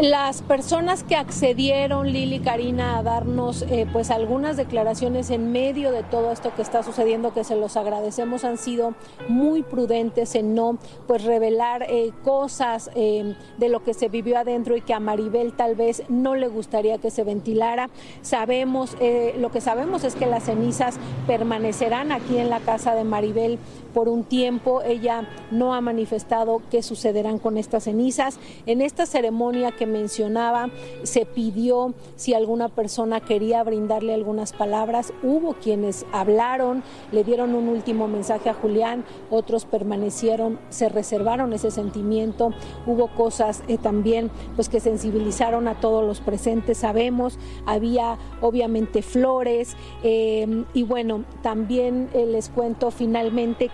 Las 0.01 0.43
personas 0.43 1.05
que 1.05 1.15
accedieron, 1.15 2.13
Lili 2.13 2.41
Karina, 2.41 2.99
a 2.99 3.05
darnos 3.05 3.63
eh, 3.63 3.87
pues 3.93 4.11
algunas 4.11 4.57
declaraciones 4.57 5.31
en 5.31 5.53
medio 5.53 5.93
de 5.93 6.03
todo 6.03 6.33
esto 6.33 6.53
que 6.53 6.63
está 6.63 6.83
sucediendo, 6.83 7.33
que 7.33 7.45
se 7.45 7.55
los 7.55 7.77
agradecemos, 7.77 8.43
han 8.43 8.59
sido 8.59 8.95
muy 9.29 9.63
prudentes 9.63 10.35
en 10.35 10.57
no 10.57 10.79
pues 11.07 11.23
revelar 11.23 11.87
eh, 11.89 12.11
cosas 12.25 12.91
eh, 12.97 13.37
de 13.59 13.69
lo 13.69 13.85
que 13.85 13.95
se 13.95 14.09
vivió 14.09 14.37
adentro 14.37 14.77
y 14.77 14.81
que 14.81 14.95
a 14.95 14.99
Maribel 14.99 15.53
tal 15.53 15.77
vez 15.77 16.03
no 16.09 16.35
le 16.35 16.49
gustaría 16.49 16.99
que 16.99 17.13
se 17.13 17.23
ventilara. 17.23 17.89
Sabemos, 18.21 18.97
eh, 18.99 19.37
lo 19.39 19.53
que 19.53 19.61
sabemos 19.61 20.03
es 20.03 20.17
que 20.17 20.27
las 20.27 20.43
cenizas 20.43 20.97
permanecerán 21.29 22.11
aquí 22.11 22.39
en 22.39 22.51
la 22.51 22.59
casa 22.59 22.97
de 22.97 23.05
Maribel 23.05 23.61
por 23.95 24.09
un 24.09 24.25
tiempo. 24.25 24.83
Ella 24.83 25.29
no 25.51 25.73
ha 25.73 25.81
manifestado 25.81 26.61
qué 26.71 26.83
sucederán 26.83 27.39
con 27.39 27.57
estas 27.57 27.85
cenizas. 27.85 28.39
En 28.67 28.83
esta 28.83 29.07
ceremonia 29.07 29.73
que 29.73 29.87
mencionaba, 29.87 30.69
se 31.05 31.25
pidió 31.25 31.95
si 32.17 32.35
alguna 32.35 32.69
persona 32.69 33.21
quería 33.21 33.63
brindarle 33.63 34.13
algunas 34.13 34.53
palabras. 34.53 35.13
Hubo 35.23 35.55
quienes 35.55 36.05
hablaron, 36.13 36.83
le 37.13 37.25
dieron 37.25 37.55
un 37.55 37.69
último 37.69 38.09
mensaje 38.09 38.51
a 38.51 38.55
Julián, 38.55 39.05
otros 39.31 39.65
permanecieron, 39.65 40.59
se 40.69 40.89
reservaron 40.89 41.53
ese 41.53 41.71
sentimiento. 41.71 42.51
Hubo 42.87 43.09
cosas 43.09 43.63
eh, 43.69 43.79
también 43.79 44.31
pues 44.57 44.69
que 44.69 44.81
sensibilizaron 44.81 45.69
a 45.69 45.81
todos 45.81 46.05
los 46.05 46.21
presentes. 46.21 46.79
Sabemos, 46.79 47.39
había 47.67 48.19
obviamente 48.41 49.03
flores 49.03 49.77
eh, 50.03 50.65
y 50.75 50.83
bueno, 50.83 51.25
también 51.43 52.09
eh, 52.13 52.27
les 52.27 52.49
cuento 52.49 52.91
finalmente 52.91 53.71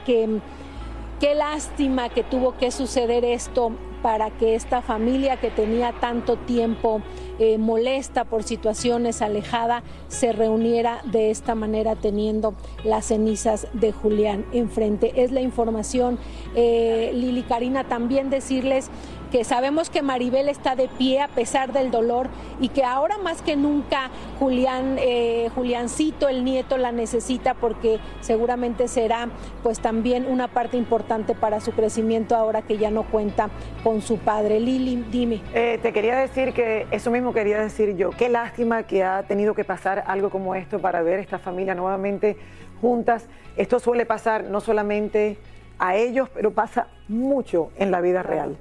qué 1.20 1.34
lástima 1.34 2.08
que 2.08 2.24
tuvo 2.24 2.56
que 2.56 2.70
suceder 2.70 3.24
esto 3.24 3.72
para 4.02 4.30
que 4.30 4.54
esta 4.54 4.80
familia 4.82 5.36
que 5.36 5.50
tenía 5.50 5.92
tanto 5.92 6.36
tiempo 6.36 7.02
eh, 7.38 7.58
molesta 7.58 8.24
por 8.24 8.42
situaciones 8.42 9.22
alejada 9.22 9.82
se 10.08 10.32
reuniera 10.32 11.02
de 11.04 11.30
esta 11.30 11.54
manera 11.54 11.96
teniendo 11.96 12.54
las 12.84 13.06
cenizas 13.06 13.66
de 13.72 13.92
Julián 13.92 14.46
enfrente. 14.52 15.22
Es 15.22 15.32
la 15.32 15.40
información, 15.40 16.18
eh, 16.54 17.10
Lili 17.14 17.42
Karina, 17.42 17.84
también 17.84 18.30
decirles 18.30 18.90
que 19.30 19.44
sabemos 19.44 19.90
que 19.90 20.02
Maribel 20.02 20.48
está 20.48 20.76
de 20.76 20.88
pie 20.88 21.20
a 21.20 21.28
pesar 21.28 21.72
del 21.72 21.90
dolor 21.90 22.28
y 22.60 22.68
que 22.68 22.84
ahora 22.84 23.16
más 23.18 23.42
que 23.42 23.56
nunca 23.56 24.10
Julián, 24.38 24.96
eh, 24.98 25.48
Juliancito, 25.54 26.28
el 26.28 26.44
nieto, 26.44 26.76
la 26.76 26.92
necesita 26.92 27.54
porque 27.54 28.00
seguramente 28.20 28.88
será 28.88 29.28
pues 29.62 29.80
también 29.80 30.26
una 30.26 30.48
parte 30.48 30.76
importante 30.76 31.34
para 31.34 31.60
su 31.60 31.72
crecimiento 31.72 32.36
ahora 32.36 32.62
que 32.62 32.76
ya 32.78 32.90
no 32.90 33.04
cuenta 33.04 33.50
con 33.84 34.02
su 34.02 34.18
padre. 34.18 34.60
Lili, 34.60 35.04
dime. 35.10 35.40
Eh, 35.54 35.78
te 35.80 35.92
quería 35.92 36.16
decir 36.16 36.52
que 36.52 36.86
eso 36.90 37.10
mismo 37.10 37.32
quería 37.32 37.60
decir 37.60 37.96
yo. 37.96 38.10
Qué 38.10 38.28
lástima 38.28 38.82
que 38.82 39.04
ha 39.04 39.22
tenido 39.22 39.54
que 39.54 39.64
pasar 39.64 40.04
algo 40.06 40.30
como 40.30 40.54
esto 40.54 40.80
para 40.80 41.02
ver 41.02 41.20
esta 41.20 41.38
familia 41.38 41.74
nuevamente 41.74 42.36
juntas. 42.80 43.28
Esto 43.56 43.78
suele 43.78 44.06
pasar 44.06 44.44
no 44.44 44.60
solamente 44.60 45.38
a 45.78 45.96
ellos, 45.96 46.28
pero 46.34 46.52
pasa 46.52 46.88
mucho 47.08 47.70
en 47.76 47.90
la 47.90 48.00
vida 48.00 48.22
real. 48.22 48.56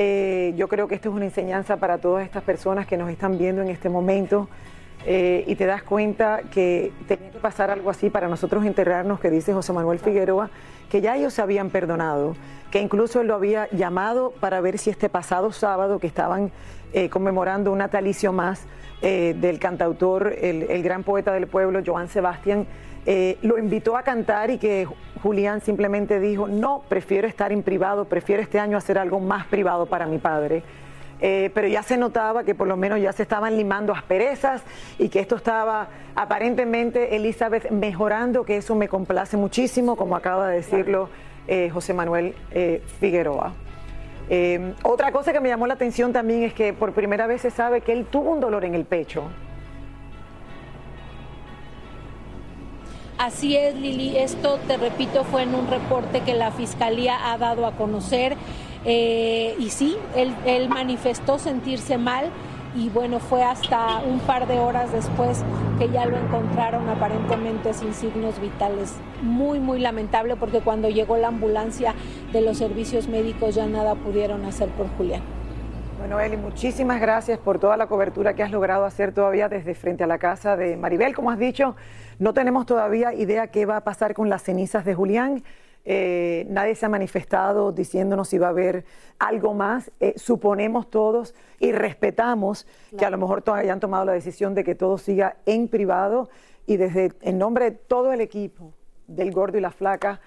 Eh, 0.00 0.54
yo 0.56 0.68
creo 0.68 0.86
que 0.86 0.94
esto 0.94 1.08
es 1.08 1.14
una 1.16 1.24
enseñanza 1.24 1.78
para 1.78 1.98
todas 1.98 2.24
estas 2.24 2.44
personas 2.44 2.86
que 2.86 2.96
nos 2.96 3.10
están 3.10 3.36
viendo 3.36 3.62
en 3.62 3.68
este 3.68 3.88
momento 3.88 4.48
eh, 5.04 5.42
y 5.48 5.56
te 5.56 5.66
das 5.66 5.82
cuenta 5.82 6.42
que 6.52 6.92
tenía 7.08 7.32
que 7.32 7.40
pasar 7.40 7.72
algo 7.72 7.90
así 7.90 8.08
para 8.08 8.28
nosotros 8.28 8.64
enterrarnos, 8.64 9.18
que 9.18 9.28
dice 9.28 9.52
José 9.52 9.72
Manuel 9.72 9.98
Figueroa, 9.98 10.50
que 10.88 11.00
ya 11.00 11.16
ellos 11.16 11.34
se 11.34 11.42
habían 11.42 11.70
perdonado, 11.70 12.36
que 12.70 12.80
incluso 12.80 13.20
él 13.22 13.26
lo 13.26 13.34
había 13.34 13.68
llamado 13.72 14.32
para 14.38 14.60
ver 14.60 14.78
si 14.78 14.88
este 14.88 15.08
pasado 15.08 15.50
sábado 15.50 15.98
que 15.98 16.06
estaban 16.06 16.52
eh, 16.92 17.08
conmemorando 17.08 17.72
un 17.72 17.78
natalicio 17.78 18.32
más 18.32 18.68
del 19.00 19.60
cantautor, 19.60 20.34
el, 20.40 20.64
el 20.64 20.82
gran 20.82 21.04
poeta 21.04 21.32
del 21.32 21.46
pueblo, 21.46 21.80
Joan 21.86 22.08
Sebastián, 22.08 22.66
eh, 23.10 23.38
lo 23.40 23.56
invitó 23.56 23.96
a 23.96 24.02
cantar 24.02 24.50
y 24.50 24.58
que 24.58 24.86
Julián 25.22 25.62
simplemente 25.62 26.20
dijo, 26.20 26.46
no, 26.46 26.82
prefiero 26.90 27.26
estar 27.26 27.52
en 27.52 27.62
privado, 27.62 28.04
prefiero 28.04 28.42
este 28.42 28.60
año 28.60 28.76
hacer 28.76 28.98
algo 28.98 29.18
más 29.18 29.46
privado 29.46 29.86
para 29.86 30.04
mi 30.04 30.18
padre. 30.18 30.62
Eh, 31.18 31.50
pero 31.54 31.66
ya 31.68 31.82
se 31.82 31.96
notaba 31.96 32.44
que 32.44 32.54
por 32.54 32.68
lo 32.68 32.76
menos 32.76 33.00
ya 33.00 33.14
se 33.14 33.22
estaban 33.22 33.56
limando 33.56 33.94
asperezas 33.94 34.62
y 34.98 35.08
que 35.08 35.20
esto 35.20 35.36
estaba 35.36 35.88
aparentemente 36.14 37.16
Elizabeth 37.16 37.70
mejorando, 37.70 38.44
que 38.44 38.58
eso 38.58 38.74
me 38.74 38.88
complace 38.88 39.38
muchísimo, 39.38 39.96
como 39.96 40.14
acaba 40.14 40.46
de 40.46 40.56
decirlo 40.56 41.08
eh, 41.46 41.70
José 41.70 41.94
Manuel 41.94 42.34
Figueroa. 43.00 43.54
Otra 44.82 45.12
cosa 45.12 45.32
que 45.32 45.40
me 45.40 45.48
llamó 45.48 45.66
la 45.66 45.72
atención 45.72 46.12
también 46.12 46.42
es 46.42 46.52
que 46.52 46.74
por 46.74 46.92
primera 46.92 47.26
vez 47.26 47.40
se 47.40 47.50
sabe 47.50 47.80
que 47.80 47.92
él 47.92 48.04
tuvo 48.04 48.32
un 48.32 48.40
dolor 48.40 48.66
en 48.66 48.74
el 48.74 48.84
pecho. 48.84 49.30
Así 53.18 53.56
es, 53.56 53.74
Lili. 53.74 54.16
Esto, 54.16 54.60
te 54.68 54.76
repito, 54.76 55.24
fue 55.24 55.42
en 55.42 55.52
un 55.52 55.66
reporte 55.66 56.20
que 56.20 56.34
la 56.34 56.52
Fiscalía 56.52 57.32
ha 57.32 57.36
dado 57.36 57.66
a 57.66 57.72
conocer. 57.72 58.36
Eh, 58.84 59.56
y 59.58 59.70
sí, 59.70 59.96
él, 60.14 60.32
él 60.46 60.68
manifestó 60.68 61.40
sentirse 61.40 61.98
mal 61.98 62.30
y 62.76 62.90
bueno, 62.90 63.18
fue 63.18 63.42
hasta 63.42 63.98
un 63.98 64.20
par 64.20 64.46
de 64.46 64.60
horas 64.60 64.92
después 64.92 65.42
que 65.80 65.90
ya 65.90 66.06
lo 66.06 66.16
encontraron 66.16 66.88
aparentemente 66.88 67.74
sin 67.74 67.92
signos 67.92 68.40
vitales. 68.40 68.94
Muy, 69.20 69.58
muy 69.58 69.80
lamentable 69.80 70.36
porque 70.36 70.60
cuando 70.60 70.88
llegó 70.88 71.16
la 71.16 71.28
ambulancia 71.28 71.94
de 72.32 72.40
los 72.40 72.58
servicios 72.58 73.08
médicos 73.08 73.56
ya 73.56 73.66
nada 73.66 73.96
pudieron 73.96 74.44
hacer 74.44 74.68
por 74.70 74.88
Julián. 74.96 75.37
Bueno, 75.98 76.20
Eli, 76.20 76.36
muchísimas 76.36 77.00
gracias 77.00 77.40
por 77.40 77.58
toda 77.58 77.76
la 77.76 77.88
cobertura 77.88 78.34
que 78.34 78.44
has 78.44 78.52
logrado 78.52 78.84
hacer 78.84 79.12
todavía 79.12 79.48
desde 79.48 79.74
frente 79.74 80.04
a 80.04 80.06
la 80.06 80.18
casa 80.18 80.56
de 80.56 80.76
Maribel. 80.76 81.12
Como 81.12 81.32
has 81.32 81.40
dicho, 81.40 81.74
no 82.20 82.32
tenemos 82.32 82.66
todavía 82.66 83.12
idea 83.12 83.48
qué 83.48 83.66
va 83.66 83.78
a 83.78 83.84
pasar 83.84 84.14
con 84.14 84.28
las 84.28 84.44
cenizas 84.44 84.84
de 84.84 84.94
Julián. 84.94 85.42
Eh, 85.84 86.46
nadie 86.50 86.76
se 86.76 86.86
ha 86.86 86.88
manifestado 86.88 87.72
diciéndonos 87.72 88.28
si 88.28 88.38
va 88.38 88.46
a 88.46 88.50
haber 88.50 88.84
algo 89.18 89.54
más. 89.54 89.90
Eh, 89.98 90.14
suponemos 90.16 90.88
todos 90.88 91.34
y 91.58 91.72
respetamos 91.72 92.68
que 92.96 93.04
a 93.04 93.10
lo 93.10 93.18
mejor 93.18 93.42
todavía 93.42 93.72
han 93.72 93.80
tomado 93.80 94.04
la 94.04 94.12
decisión 94.12 94.54
de 94.54 94.62
que 94.62 94.76
todo 94.76 94.98
siga 94.98 95.38
en 95.46 95.66
privado 95.66 96.30
y 96.64 96.76
desde 96.76 97.12
en 97.22 97.38
nombre 97.38 97.72
de 97.72 97.72
todo 97.72 98.12
el 98.12 98.20
equipo 98.20 98.72
del 99.08 99.32
Gordo 99.32 99.58
y 99.58 99.60
la 99.60 99.72
Flaca. 99.72 100.20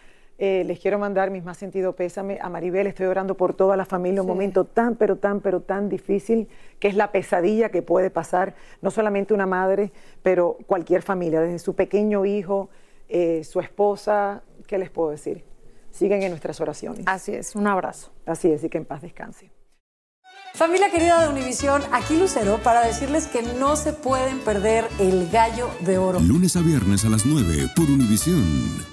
Eh, 0.44 0.64
les 0.64 0.80
quiero 0.80 0.98
mandar 0.98 1.30
mis 1.30 1.44
más 1.44 1.56
sentido 1.56 1.96
pésame 1.96 2.40
a 2.42 2.50
Maribel. 2.50 2.88
Estoy 2.88 3.06
orando 3.06 3.38
por 3.38 3.54
toda 3.54 3.78
la 3.78 3.86
familia. 3.86 4.24
Un 4.24 4.28
momento 4.28 4.66
tan, 4.66 4.96
pero 4.96 5.18
tan, 5.18 5.40
pero 5.40 5.62
tan 5.62 5.88
difícil, 5.88 6.48
que 6.80 6.88
es 6.88 6.96
la 6.96 7.12
pesadilla 7.12 7.70
que 7.70 7.84
puede 7.84 8.10
pasar 8.10 8.56
no 8.82 8.90
solamente 8.90 9.36
una 9.36 9.46
madre, 9.46 9.92
pero 10.24 10.58
cualquier 10.66 11.04
familia, 11.04 11.42
desde 11.42 11.60
su 11.60 11.76
pequeño 11.76 12.26
hijo, 12.26 12.72
eh, 13.08 13.44
su 13.44 13.60
esposa, 13.60 14.42
¿qué 14.66 14.80
les 14.80 14.90
puedo 14.90 15.12
decir? 15.12 15.44
Siguen 15.92 16.24
en 16.24 16.32
nuestras 16.32 16.60
oraciones. 16.60 17.04
Así 17.06 17.36
es, 17.36 17.56
un 17.56 17.68
abrazo. 17.68 18.12
Así 18.26 18.52
es, 18.52 18.64
y 18.64 18.70
que 18.70 18.80
en 18.80 18.86
paz 18.86 19.04
descanse. 19.04 19.52
Familia 20.56 20.90
querida 20.90 21.22
de 21.22 21.30
Univisión, 21.30 21.84
aquí 21.92 22.18
Lucero 22.18 22.58
para 22.64 22.84
decirles 22.84 23.28
que 23.28 23.44
no 23.44 23.76
se 23.76 23.94
pueden 23.94 24.40
perder 24.40 24.86
el 24.98 25.30
gallo 25.30 25.70
de 25.82 26.00
oro. 26.00 26.20
Lunes 26.20 26.56
a 26.56 26.62
viernes 26.62 27.06
a 27.06 27.10
las 27.10 27.28
9 27.28 27.68
por 27.76 27.86
Univisión. 27.86 28.91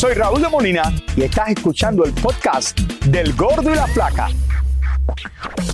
Soy 0.00 0.14
Raúl 0.14 0.40
de 0.40 0.48
Molina 0.48 0.84
y 1.14 1.24
estás 1.24 1.50
escuchando 1.50 2.06
el 2.06 2.14
podcast 2.14 2.80
del 3.04 3.36
Gordo 3.36 3.70
y 3.70 3.74
la 3.74 3.86
Flaca. 3.86 4.28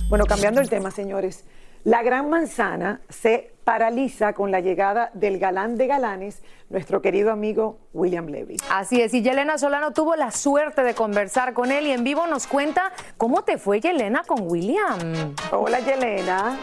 Bueno, 0.09 0.25
cambiando 0.25 0.59
el 0.59 0.69
tema, 0.69 0.91
señores. 0.91 1.45
La 1.85 2.03
Gran 2.03 2.29
Manzana 2.29 2.99
se 3.07 3.53
paraliza 3.63 4.33
con 4.33 4.51
la 4.51 4.59
llegada 4.59 5.11
del 5.13 5.39
galán 5.39 5.77
de 5.77 5.87
galanes, 5.87 6.43
nuestro 6.69 7.01
querido 7.01 7.31
amigo 7.31 7.79
William 7.93 8.27
Levy. 8.27 8.57
Así 8.69 8.99
es, 8.99 9.13
y 9.13 9.21
Yelena 9.21 9.57
Solano 9.57 9.93
tuvo 9.93 10.17
la 10.17 10.31
suerte 10.31 10.83
de 10.83 10.93
conversar 10.93 11.53
con 11.53 11.71
él 11.71 11.87
y 11.87 11.91
en 11.91 12.03
vivo 12.03 12.27
nos 12.27 12.47
cuenta 12.47 12.91
cómo 13.15 13.43
te 13.43 13.57
fue 13.57 13.79
Yelena 13.79 14.23
con 14.27 14.41
William. 14.41 15.35
Hola 15.53 15.79
Yelena. 15.79 16.59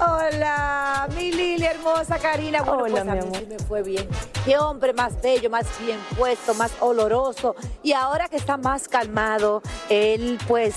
Hola, 0.00 1.08
mi 1.16 1.32
Lili 1.32 1.64
hermosa 1.66 2.18
Karina. 2.18 2.62
Bueno, 2.62 2.82
Hola, 2.84 2.90
pues 2.90 3.00
a 3.02 3.04
mi 3.04 3.12
mí 3.12 3.18
amor. 3.26 3.36
sí 3.40 3.46
me 3.46 3.58
fue 3.58 3.82
bien. 3.82 4.08
Qué 4.44 4.56
hombre 4.58 4.92
más 4.92 5.20
bello, 5.20 5.50
más 5.50 5.66
bien 5.80 5.98
puesto, 6.16 6.54
más 6.54 6.70
oloroso. 6.80 7.56
Y 7.82 7.92
ahora 7.92 8.28
que 8.28 8.36
está 8.36 8.56
más 8.56 8.88
calmado, 8.88 9.60
él 9.88 10.38
pues 10.46 10.76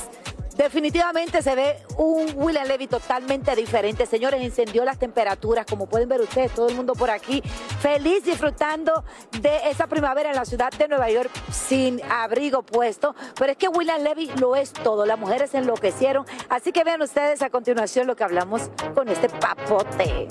definitivamente 0.55 1.41
se 1.41 1.55
ve 1.55 1.77
un 1.97 2.31
William 2.35 2.67
Levy 2.67 2.87
totalmente 2.87 3.55
diferente. 3.55 4.05
Señores, 4.05 4.41
encendió 4.41 4.85
las 4.85 4.97
temperaturas, 4.97 5.65
como 5.65 5.87
pueden 5.87 6.09
ver 6.09 6.21
ustedes, 6.21 6.51
todo 6.53 6.69
el 6.69 6.75
mundo 6.75 6.93
por 6.93 7.09
aquí, 7.09 7.41
feliz 7.79 8.23
disfrutando 8.23 9.03
de 9.39 9.69
esa 9.69 9.87
primavera 9.87 10.29
en 10.29 10.35
la 10.35 10.45
ciudad 10.45 10.71
de 10.71 10.87
Nueva 10.87 11.09
York 11.09 11.31
sin 11.51 12.01
abrigo 12.09 12.63
puesto. 12.63 13.15
Pero 13.37 13.51
es 13.51 13.57
que 13.57 13.67
William 13.67 14.01
Levy 14.01 14.31
lo 14.39 14.55
es 14.55 14.73
todo. 14.73 15.05
Las 15.05 15.19
mujeres 15.19 15.53
enloquecieron. 15.53 16.25
Así 16.49 16.71
que 16.71 16.83
vean 16.83 17.01
ustedes 17.01 17.41
a 17.41 17.49
continuación 17.49 18.07
lo 18.07 18.15
que 18.15 18.23
hablamos 18.23 18.69
con 18.95 19.07
este 19.09 19.29
papote. 19.29 20.27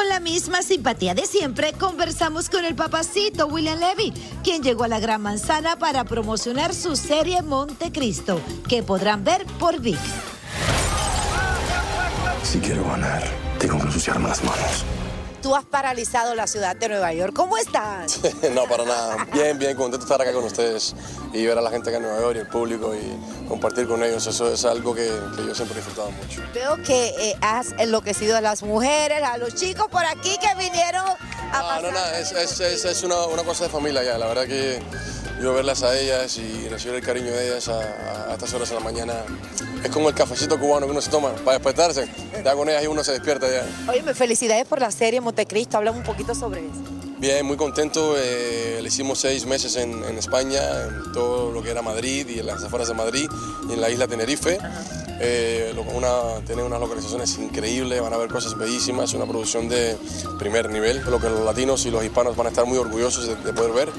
Con 0.00 0.08
la 0.08 0.18
misma 0.18 0.62
simpatía 0.62 1.14
de 1.14 1.26
siempre, 1.26 1.74
conversamos 1.74 2.48
con 2.48 2.64
el 2.64 2.74
papacito 2.74 3.46
William 3.48 3.78
Levy, 3.78 4.14
quien 4.42 4.62
llegó 4.62 4.84
a 4.84 4.88
la 4.88 4.98
Gran 4.98 5.20
Manzana 5.20 5.78
para 5.78 6.04
promocionar 6.04 6.74
su 6.74 6.96
serie 6.96 7.42
Montecristo, 7.42 8.40
que 8.66 8.82
podrán 8.82 9.24
ver 9.24 9.44
por 9.58 9.78
VIX. 9.78 9.98
Si 12.42 12.60
quiero 12.60 12.82
ganar, 12.84 13.22
tengo 13.58 13.76
que 13.76 13.84
ensuciarme 13.84 14.26
las 14.30 14.42
manos. 14.42 14.86
Tú 15.42 15.54
has 15.56 15.64
paralizado 15.64 16.34
la 16.34 16.46
ciudad 16.46 16.76
de 16.76 16.88
Nueva 16.88 17.12
York. 17.14 17.32
¿Cómo 17.34 17.56
estás? 17.56 18.20
no, 18.54 18.64
para 18.64 18.84
nada. 18.84 19.26
Bien, 19.32 19.58
bien, 19.58 19.74
contento 19.76 19.98
de 19.98 20.04
estar 20.04 20.20
acá 20.20 20.32
con 20.34 20.44
ustedes 20.44 20.94
y 21.32 21.46
ver 21.46 21.56
a 21.56 21.62
la 21.62 21.70
gente 21.70 21.88
acá 21.88 21.96
en 21.96 22.02
Nueva 22.04 22.20
York 22.20 22.36
y 22.36 22.38
el 22.40 22.46
público 22.48 22.94
y 22.94 23.46
compartir 23.48 23.88
con 23.88 24.02
ellos. 24.04 24.26
Eso 24.26 24.52
es 24.52 24.64
algo 24.66 24.94
que, 24.94 25.06
que 25.36 25.46
yo 25.46 25.54
siempre 25.54 25.78
he 25.78 25.82
disfrutado 25.82 26.10
mucho. 26.10 26.42
Veo 26.54 26.76
que 26.82 27.08
eh, 27.18 27.36
has 27.40 27.72
enloquecido 27.78 28.36
a 28.36 28.40
las 28.42 28.62
mujeres, 28.62 29.22
a 29.22 29.38
los 29.38 29.54
chicos 29.54 29.86
por 29.90 30.04
aquí 30.04 30.36
que 30.38 30.54
vinieron 30.58 31.06
a 31.06 31.16
Ah, 31.52 31.62
pasar. 31.62 31.82
no, 31.84 31.90
nada, 31.92 32.18
es, 32.18 32.32
es, 32.32 32.60
es, 32.60 32.84
es 32.84 33.02
una, 33.02 33.24
una 33.26 33.42
cosa 33.42 33.64
de 33.64 33.70
familia 33.70 34.02
ya. 34.02 34.18
La 34.18 34.26
verdad 34.26 34.44
que 34.46 34.80
yo 35.42 35.54
verlas 35.54 35.82
a 35.82 35.98
ellas 35.98 36.36
y 36.36 36.68
recibir 36.68 36.96
el 36.96 37.02
cariño 37.04 37.32
de 37.32 37.48
ellas 37.48 37.66
a, 37.68 37.78
a- 37.80 38.30
a 38.30 38.32
estas 38.34 38.52
horas 38.52 38.68
de 38.68 38.74
la 38.74 38.80
mañana 38.82 39.14
es 39.84 39.90
como 39.90 40.08
el 40.08 40.14
cafecito 40.14 40.58
cubano 40.58 40.86
que 40.86 40.92
uno 40.92 41.00
se 41.00 41.10
toma 41.10 41.30
para 41.44 41.58
despertarse. 41.58 42.08
Ya 42.44 42.54
con 42.54 42.68
ellas 42.68 42.84
y 42.84 42.86
uno 42.86 43.02
se 43.04 43.12
despierta 43.12 43.46
ya. 43.48 43.64
Oye, 43.90 44.02
felicidades 44.14 44.66
por 44.66 44.80
la 44.80 44.90
serie 44.90 45.20
Montecristo. 45.20 45.76
Hablamos 45.76 46.00
un 46.00 46.06
poquito 46.06 46.34
sobre 46.34 46.60
eso. 46.60 46.70
Bien, 47.18 47.44
muy 47.44 47.56
contento. 47.56 48.14
eh, 48.16 48.78
le 48.80 48.88
hicimos 48.88 49.18
seis 49.18 49.44
meses 49.44 49.76
en, 49.76 50.02
en 50.04 50.16
España, 50.16 50.60
en 50.86 51.12
todo 51.12 51.52
lo 51.52 51.62
que 51.62 51.70
era 51.70 51.82
Madrid 51.82 52.26
y 52.28 52.38
en 52.38 52.46
las 52.46 52.64
afueras 52.64 52.88
de 52.88 52.94
Madrid 52.94 53.28
y 53.68 53.72
en 53.74 53.80
la 53.80 53.90
isla 53.90 54.08
Tenerife. 54.08 54.58
Eh, 55.22 55.74
una, 55.94 56.42
tiene 56.46 56.62
unas 56.62 56.80
localizaciones 56.80 57.36
increíbles, 57.36 58.00
van 58.00 58.14
a 58.14 58.16
ver 58.16 58.30
cosas 58.30 58.56
bellísimas, 58.56 59.12
una 59.12 59.26
producción 59.26 59.68
de 59.68 59.98
primer 60.38 60.70
nivel, 60.70 61.02
lo 61.10 61.20
que 61.20 61.28
los 61.28 61.44
latinos 61.44 61.84
y 61.84 61.90
los 61.90 62.02
hispanos 62.02 62.34
van 62.36 62.46
a 62.46 62.50
estar 62.50 62.64
muy 62.64 62.78
orgullosos 62.78 63.26
de, 63.26 63.36
de 63.36 63.52
poder 63.52 63.72
ver. 63.72 63.90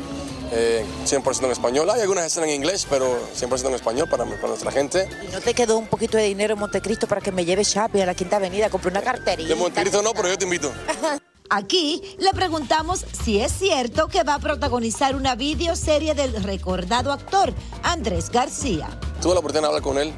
Eh, 0.51 0.85
100% 1.05 1.45
en 1.45 1.51
español, 1.51 1.89
hay 1.89 2.01
algunas 2.01 2.25
escenas 2.25 2.49
en 2.49 2.55
inglés, 2.55 2.85
pero 2.89 3.19
100% 3.35 3.67
en 3.67 3.73
español 3.75 4.09
para, 4.09 4.25
para 4.25 4.49
nuestra 4.49 4.71
gente. 4.71 5.07
¿Y 5.27 5.31
no 5.31 5.39
te 5.39 5.53
quedó 5.53 5.77
un 5.77 5.87
poquito 5.87 6.17
de 6.17 6.23
dinero 6.23 6.53
en 6.55 6.59
Montecristo 6.59 7.07
para 7.07 7.21
que 7.21 7.31
me 7.31 7.45
lleve 7.45 7.63
shopping 7.63 8.01
a 8.01 8.05
la 8.05 8.13
Quinta 8.13 8.35
Avenida? 8.35 8.69
Compré 8.69 8.91
una 8.91 9.01
carterita. 9.01 9.47
De 9.47 9.55
Montecristo 9.55 10.01
no, 10.01 10.11
pero 10.13 10.27
yo 10.27 10.37
te 10.37 10.43
invito. 10.43 10.71
Aquí 11.53 12.01
le 12.17 12.31
preguntamos 12.31 13.05
si 13.23 13.41
es 13.41 13.51
cierto 13.51 14.07
que 14.07 14.23
va 14.23 14.35
a 14.35 14.39
protagonizar 14.39 15.15
una 15.17 15.35
videoserie 15.35 16.13
del 16.13 16.41
recordado 16.43 17.11
actor 17.11 17.53
Andrés 17.83 18.29
García. 18.29 18.87
Tuve 19.21 19.33
la 19.33 19.39
oportunidad 19.39 19.69
de 19.69 19.75
hablar 19.75 19.81
con 19.81 19.97
él 19.97 20.13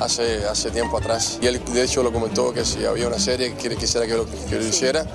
hace, 0.00 0.46
hace 0.46 0.70
tiempo 0.70 0.98
atrás 0.98 1.38
y 1.40 1.46
él 1.46 1.62
de 1.64 1.82
hecho 1.82 2.02
lo 2.02 2.12
comentó 2.12 2.52
que 2.52 2.64
si 2.64 2.84
había 2.84 3.06
una 3.08 3.18
serie 3.18 3.54
que 3.54 3.76
quisiera 3.76 4.06
que 4.06 4.14
lo, 4.14 4.26
que 4.26 4.56
lo 4.56 4.64
hiciera. 4.64 5.06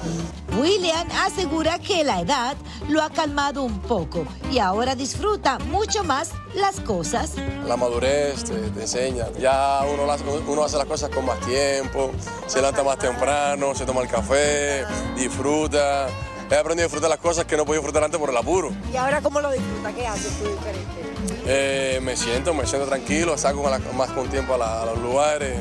William 0.59 1.07
asegura 1.25 1.79
que 1.79 2.03
la 2.03 2.21
edad 2.21 2.55
lo 2.89 3.01
ha 3.03 3.09
calmado 3.09 3.63
un 3.63 3.79
poco 3.79 4.25
y 4.51 4.59
ahora 4.59 4.95
disfruta 4.95 5.59
mucho 5.59 6.03
más 6.03 6.31
las 6.55 6.79
cosas. 6.79 7.31
La 7.67 7.77
madurez 7.77 8.43
te, 8.43 8.53
te 8.55 8.81
enseña. 8.81 9.27
Ya 9.39 9.81
uno, 9.93 10.05
las- 10.05 10.21
uno 10.47 10.63
hace 10.63 10.77
las 10.77 10.85
cosas 10.87 11.09
con 11.11 11.25
más 11.25 11.39
tiempo, 11.41 12.11
se 12.47 12.57
levanta 12.57 12.83
más 12.83 12.97
temprano, 12.97 13.75
se 13.75 13.85
toma 13.85 14.01
el 14.01 14.07
café, 14.09 14.85
disfruta. 15.15 16.07
He 16.51 16.55
aprendido 16.55 16.85
a 16.85 16.87
disfrutar 16.87 17.09
las 17.11 17.19
cosas 17.19 17.45
que 17.45 17.55
no 17.55 17.63
podía 17.63 17.77
disfrutar 17.79 18.03
antes 18.03 18.19
por 18.19 18.31
el 18.31 18.37
apuro. 18.37 18.71
¿Y 18.91 18.97
ahora 18.97 19.21
cómo 19.21 19.39
lo 19.39 19.51
disfrutas? 19.51 19.93
¿Qué 19.93 20.07
haces 20.07 20.31
tú 20.39 20.45
diferente? 20.49 21.28
Eh, 21.45 21.99
me 22.03 22.15
siento, 22.15 22.53
me 22.53 22.65
siento 22.67 22.87
tranquilo, 22.87 23.37
la- 23.69 23.79
más 23.93 24.09
con 24.11 24.29
tiempo 24.29 24.53
a, 24.55 24.57
la- 24.57 24.81
a 24.83 24.85
los 24.85 24.99
lugares. 24.99 25.59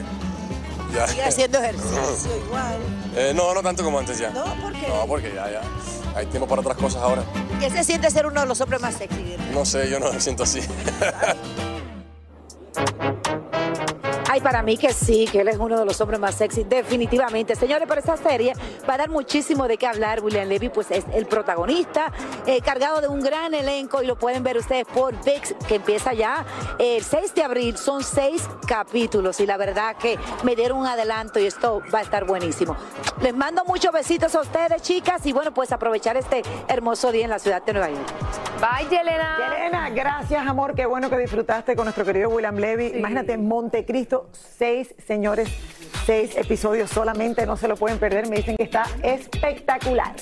Ya. 0.94 1.06
Sigue 1.06 1.22
haciendo 1.24 1.58
ejercicio 1.58 2.30
igual. 2.46 2.78
Eh, 3.16 3.32
no, 3.34 3.52
no 3.54 3.62
tanto 3.62 3.82
como 3.84 3.98
antes 3.98 4.18
ya. 4.18 4.30
No, 4.30 4.44
¿por 4.60 4.72
qué? 4.72 4.88
No, 4.88 5.06
porque 5.06 5.32
ya, 5.34 5.50
ya. 5.50 5.60
Hay 6.14 6.26
tiempo 6.26 6.48
para 6.48 6.60
otras 6.62 6.76
cosas 6.76 7.02
ahora. 7.02 7.22
¿Qué 7.60 7.70
se 7.70 7.84
siente 7.84 8.10
ser 8.10 8.26
uno 8.26 8.40
de 8.40 8.46
los 8.46 8.60
hombres 8.60 8.80
más 8.80 8.94
sexy? 8.94 9.36
No 9.52 9.64
sé, 9.64 9.88
yo 9.90 10.00
no 10.00 10.12
me 10.12 10.20
siento 10.20 10.42
así. 10.44 10.60
Ay, 14.38 14.42
para 14.42 14.62
mí 14.62 14.76
que 14.76 14.92
sí, 14.92 15.26
que 15.32 15.40
él 15.40 15.48
es 15.48 15.56
uno 15.56 15.80
de 15.80 15.84
los 15.84 16.00
hombres 16.00 16.20
más 16.20 16.36
sexy, 16.36 16.62
definitivamente. 16.62 17.56
Señores, 17.56 17.88
pero 17.88 17.98
esta 17.98 18.16
serie 18.16 18.52
va 18.88 18.94
a 18.94 18.98
dar 18.98 19.10
muchísimo 19.10 19.66
de 19.66 19.76
qué 19.76 19.88
hablar. 19.88 20.22
William 20.22 20.46
Levy, 20.46 20.68
pues 20.68 20.92
es 20.92 21.04
el 21.12 21.26
protagonista, 21.26 22.12
eh, 22.46 22.60
cargado 22.60 23.00
de 23.00 23.08
un 23.08 23.20
gran 23.20 23.52
elenco 23.52 24.00
y 24.00 24.06
lo 24.06 24.16
pueden 24.16 24.44
ver 24.44 24.56
ustedes 24.56 24.86
por 24.86 25.12
VIX, 25.24 25.54
que 25.66 25.74
empieza 25.74 26.12
ya 26.12 26.46
el 26.78 27.02
6 27.02 27.34
de 27.34 27.42
abril. 27.42 27.76
Son 27.76 28.04
seis 28.04 28.48
capítulos 28.64 29.40
y 29.40 29.46
la 29.46 29.56
verdad 29.56 29.96
que 29.96 30.16
me 30.44 30.54
dieron 30.54 30.78
un 30.78 30.86
adelanto 30.86 31.40
y 31.40 31.46
esto 31.46 31.82
va 31.92 31.98
a 31.98 32.02
estar 32.02 32.24
buenísimo. 32.24 32.76
Les 33.20 33.34
mando 33.34 33.64
muchos 33.64 33.92
besitos 33.92 34.32
a 34.36 34.40
ustedes, 34.40 34.82
chicas, 34.82 35.26
y 35.26 35.32
bueno, 35.32 35.52
pues 35.52 35.72
aprovechar 35.72 36.16
este 36.16 36.42
hermoso 36.68 37.10
día 37.10 37.24
en 37.24 37.30
la 37.30 37.40
ciudad 37.40 37.60
de 37.64 37.72
Nueva 37.72 37.90
York. 37.90 38.06
Bye, 38.60 38.88
Yelena. 38.88 39.36
Yelena, 39.38 39.90
gracias, 39.90 40.46
amor. 40.46 40.76
Qué 40.76 40.86
bueno 40.86 41.10
que 41.10 41.18
disfrutaste 41.18 41.74
con 41.74 41.86
nuestro 41.86 42.04
querido 42.04 42.28
William 42.28 42.56
Levy. 42.56 42.92
Imagínate, 42.98 43.36
Montecristo, 43.36 44.27
seis, 44.32 44.94
señores, 45.06 45.48
seis 46.06 46.36
episodios 46.36 46.90
solamente. 46.90 47.46
No 47.46 47.56
se 47.56 47.68
lo 47.68 47.76
pueden 47.76 47.98
perder. 47.98 48.28
Me 48.28 48.36
dicen 48.36 48.56
que 48.56 48.64
está 48.64 48.84
espectacular. 49.02 50.14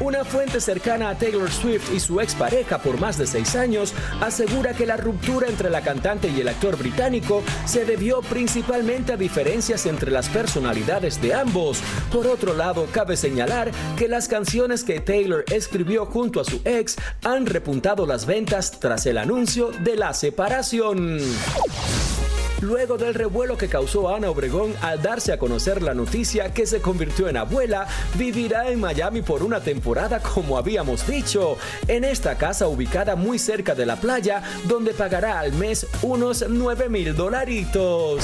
Una 0.00 0.24
fuente 0.24 0.60
cercana 0.60 1.08
a 1.08 1.14
Taylor 1.16 1.50
Swift 1.50 1.92
y 1.94 2.00
su 2.00 2.20
expareja 2.20 2.78
por 2.78 3.00
más 3.00 3.16
de 3.16 3.26
seis 3.26 3.56
años 3.56 3.94
asegura 4.20 4.74
que 4.74 4.86
la 4.86 4.96
ruptura 4.96 5.48
entre 5.48 5.70
la 5.70 5.80
cantante 5.80 6.28
y 6.28 6.40
el 6.40 6.48
actor 6.48 6.76
británico 6.76 7.42
se 7.64 7.84
debió 7.84 8.20
principalmente 8.20 9.14
a 9.14 9.16
diferencias 9.16 9.86
entre 9.86 10.10
las 10.10 10.28
personalidades 10.28 11.20
de 11.22 11.34
ambos. 11.34 11.80
Por 12.12 12.26
otro 12.26 12.54
lado, 12.54 12.86
cabe 12.92 13.16
señalar 13.16 13.70
que 13.96 14.06
las 14.06 14.28
canciones 14.28 14.84
que 14.84 15.00
Taylor 15.00 15.44
escribió 15.50 16.04
junto 16.06 16.40
a 16.40 16.44
su 16.44 16.60
ex 16.64 16.96
han 17.24 17.46
repuntado 17.46 18.06
las 18.06 18.26
ventas 18.26 18.78
tras 18.78 19.06
el 19.06 19.16
anuncio 19.16 19.70
de 19.82 19.96
la 19.96 20.12
separación. 20.12 21.20
Luego 22.60 22.96
del 22.96 23.14
revuelo 23.14 23.56
que 23.56 23.68
causó 23.68 24.14
Ana 24.14 24.30
Obregón 24.30 24.74
al 24.80 25.02
darse 25.02 25.32
a 25.32 25.38
conocer 25.38 25.82
la 25.82 25.94
noticia 25.94 26.54
que 26.54 26.66
se 26.66 26.80
convirtió 26.80 27.28
en 27.28 27.36
abuela, 27.36 27.86
vivirá 28.14 28.68
en 28.70 28.80
Miami 28.80 29.22
por 29.22 29.42
una 29.42 29.60
temporada 29.60 30.20
como 30.20 30.58
habíamos 30.58 31.06
dicho, 31.06 31.58
en 31.88 32.04
esta 32.04 32.38
casa 32.38 32.68
ubicada 32.68 33.16
muy 33.16 33.38
cerca 33.38 33.74
de 33.74 33.86
la 33.86 33.96
playa, 33.96 34.42
donde 34.64 34.92
pagará 34.94 35.40
al 35.40 35.52
mes 35.52 35.86
unos 36.02 36.44
9 36.48 36.88
mil 36.88 37.14
dolaritos. 37.14 38.22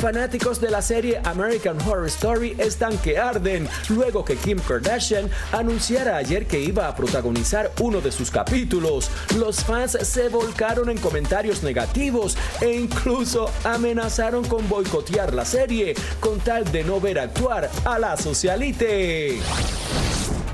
Fanáticos 0.00 0.62
de 0.62 0.70
la 0.70 0.80
serie 0.80 1.20
American 1.24 1.76
Horror 1.82 2.06
Story 2.06 2.56
están 2.56 2.96
que 2.98 3.18
arden 3.18 3.68
luego 3.90 4.24
que 4.24 4.34
Kim 4.34 4.58
Kardashian 4.58 5.28
anunciara 5.52 6.16
ayer 6.16 6.46
que 6.46 6.58
iba 6.58 6.88
a 6.88 6.96
protagonizar 6.96 7.70
uno 7.80 8.00
de 8.00 8.10
sus 8.10 8.30
capítulos. 8.30 9.10
Los 9.36 9.62
fans 9.62 9.98
se 10.00 10.30
volcaron 10.30 10.88
en 10.88 10.96
comentarios 10.96 11.62
negativos 11.62 12.38
e 12.62 12.72
incluso 12.72 13.50
amenazaron 13.62 14.42
con 14.46 14.66
boicotear 14.70 15.34
la 15.34 15.44
serie 15.44 15.94
con 16.18 16.40
tal 16.40 16.72
de 16.72 16.82
no 16.82 16.98
ver 16.98 17.18
actuar 17.18 17.70
a 17.84 17.98
la 17.98 18.16
socialite. 18.16 19.38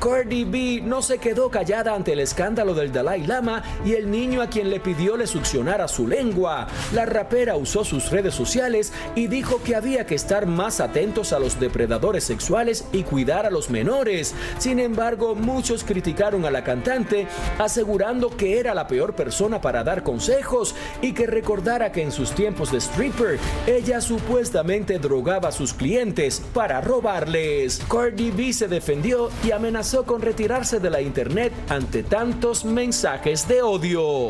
Cardi 0.07 0.45
B 0.45 0.83
no 0.85 1.03
se 1.03 1.19
quedó 1.19 1.51
callada 1.51 1.93
ante 1.93 2.13
el 2.13 2.21
escándalo 2.21 2.75
del 2.75 2.93
Dalai 2.93 3.27
Lama 3.27 3.65
y 3.85 3.95
el 3.95 4.09
niño 4.09 4.41
a 4.41 4.47
quien 4.47 4.71
le 4.71 4.79
pidió 4.79 5.17
le 5.17 5.27
succionara 5.27 5.89
su 5.89 6.07
lengua. 6.07 6.69
La 6.93 7.07
rapera 7.07 7.57
usó 7.57 7.85
sus 7.85 8.13
redes 8.13 8.33
sociales 8.33 8.93
y 9.17 9.27
dijo 9.27 9.61
que 9.65 9.75
había 9.75 10.07
que 10.07 10.15
estar 10.15 10.47
más 10.47 10.79
atentos 10.79 11.33
a 11.33 11.41
los 11.41 11.59
depredadores 11.59 12.23
sexuales 12.23 12.85
y 12.93 13.03
cuidar 13.03 13.47
a 13.47 13.51
los 13.51 13.69
menores. 13.69 14.33
Sin 14.59 14.79
embargo, 14.79 15.35
muchos 15.35 15.83
criticaron 15.83 16.45
a 16.45 16.53
la 16.53 16.63
cantante, 16.63 17.27
asegurando 17.59 18.37
que 18.37 18.61
era 18.61 18.75
la 18.75 18.87
peor 18.87 19.15
persona 19.15 19.61
para 19.61 19.83
dar 19.83 20.05
consejos 20.05 20.77
y 21.03 21.15
que 21.15 21.27
recordara 21.27 21.91
que 21.91 22.05
en 22.05 22.13
sus 22.13 22.31
tiempos 22.31 22.71
de 22.71 22.79
stripper, 22.79 23.41
ella 23.67 24.01
supuestamente 24.01 25.01
drogaba 25.01 25.49
a 25.49 25.53
sus 25.53 25.75
clientes 25.75 26.41
para 26.55 26.81
robarles. 26.81 27.83
Cardi 27.91 28.31
B 28.31 28.53
se 28.53 28.69
defendió 28.69 29.31
y 29.43 29.51
amenazó 29.51 29.96
con 30.05 30.21
retirarse 30.21 30.81
de 30.81 30.91
la 30.91 31.01
internet 31.01 31.53
ante 31.69 32.03
tantos 32.03 32.65
mensajes 32.65 33.49
de 33.49 33.63
odio. 33.63 34.29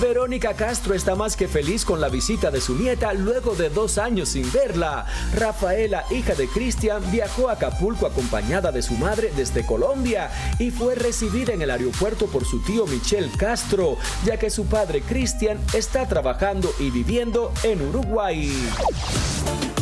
Verónica 0.00 0.54
Castro 0.54 0.92
está 0.94 1.14
más 1.14 1.36
que 1.36 1.46
feliz 1.46 1.84
con 1.84 2.00
la 2.00 2.08
visita 2.08 2.50
de 2.50 2.60
su 2.60 2.74
nieta 2.74 3.12
luego 3.14 3.54
de 3.54 3.70
dos 3.70 3.96
años 3.96 4.30
sin 4.30 4.50
verla. 4.52 5.06
Rafaela, 5.34 6.04
hija 6.10 6.34
de 6.34 6.48
Cristian, 6.48 7.00
viajó 7.12 7.48
a 7.48 7.52
Acapulco 7.52 8.06
acompañada 8.06 8.72
de 8.72 8.82
su 8.82 8.94
madre 8.94 9.32
desde 9.36 9.64
Colombia 9.64 10.30
y 10.58 10.72
fue 10.72 10.96
recibida 10.96 11.52
en 11.52 11.62
el 11.62 11.70
aeropuerto 11.70 12.26
por 12.26 12.44
su 12.44 12.60
tío 12.64 12.86
Michel 12.86 13.30
Castro, 13.38 13.96
ya 14.24 14.36
que 14.36 14.50
su 14.50 14.66
padre 14.66 15.00
Cristian 15.00 15.58
está 15.72 16.08
trabajando 16.08 16.74
y 16.80 16.90
viviendo 16.90 17.52
en 17.62 17.80
Uruguay. 17.80 18.52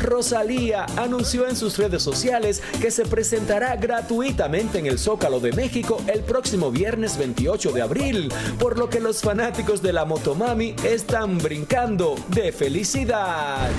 Rosalía 0.02 0.86
anunció 0.96 1.48
en 1.48 1.56
sus 1.56 1.78
redes 1.78 2.02
sociales 2.02 2.62
que 2.80 2.90
se 2.90 3.04
presentará 3.04 3.76
gratuitamente 3.76 4.78
en 4.78 4.86
el 4.86 4.98
Zócalo 4.98 5.40
de 5.40 5.52
México 5.52 6.00
el 6.06 6.20
próximo 6.20 6.70
viernes 6.70 7.16
28 7.16 7.72
de 7.72 7.82
abril, 7.82 8.32
por 8.58 8.78
lo 8.78 8.90
que 8.90 9.00
los 9.00 9.20
fanáticos 9.20 9.80
de 9.80 9.92
la 9.92 10.04
Motomami 10.04 10.74
están 10.84 11.38
brincando 11.38 12.16
de 12.28 12.52
felicidad. 12.52 13.70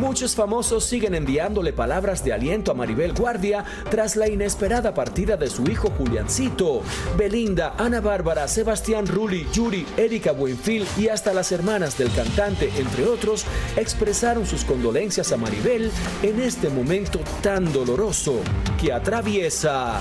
Muchos 0.00 0.34
famosos 0.34 0.84
siguen 0.84 1.14
enviándole 1.14 1.72
palabras 1.72 2.22
de 2.22 2.34
aliento 2.34 2.70
a 2.70 2.74
Maribel 2.74 3.14
Guardia 3.14 3.64
tras 3.90 4.14
la 4.14 4.28
inesperada 4.28 4.92
partida 4.92 5.38
de 5.38 5.48
su 5.48 5.62
hijo 5.70 5.90
Juliancito. 5.96 6.82
Belinda, 7.16 7.74
Ana 7.78 8.02
Bárbara, 8.02 8.46
Sebastián 8.46 9.06
Rulli, 9.06 9.46
Yuri, 9.54 9.86
Erika 9.96 10.32
Buenfil 10.32 10.86
y 10.98 11.08
hasta 11.08 11.32
las 11.32 11.50
hermanas 11.50 11.96
del 11.96 12.12
cantante, 12.12 12.70
entre 12.76 13.06
otros, 13.06 13.46
expresaron 13.76 14.44
sus 14.44 14.64
condolencias 14.64 15.05
a 15.06 15.36
Maribel 15.36 15.92
en 16.20 16.40
este 16.40 16.68
momento 16.68 17.20
tan 17.40 17.72
doloroso 17.72 18.40
que 18.80 18.92
atraviesa. 18.92 20.00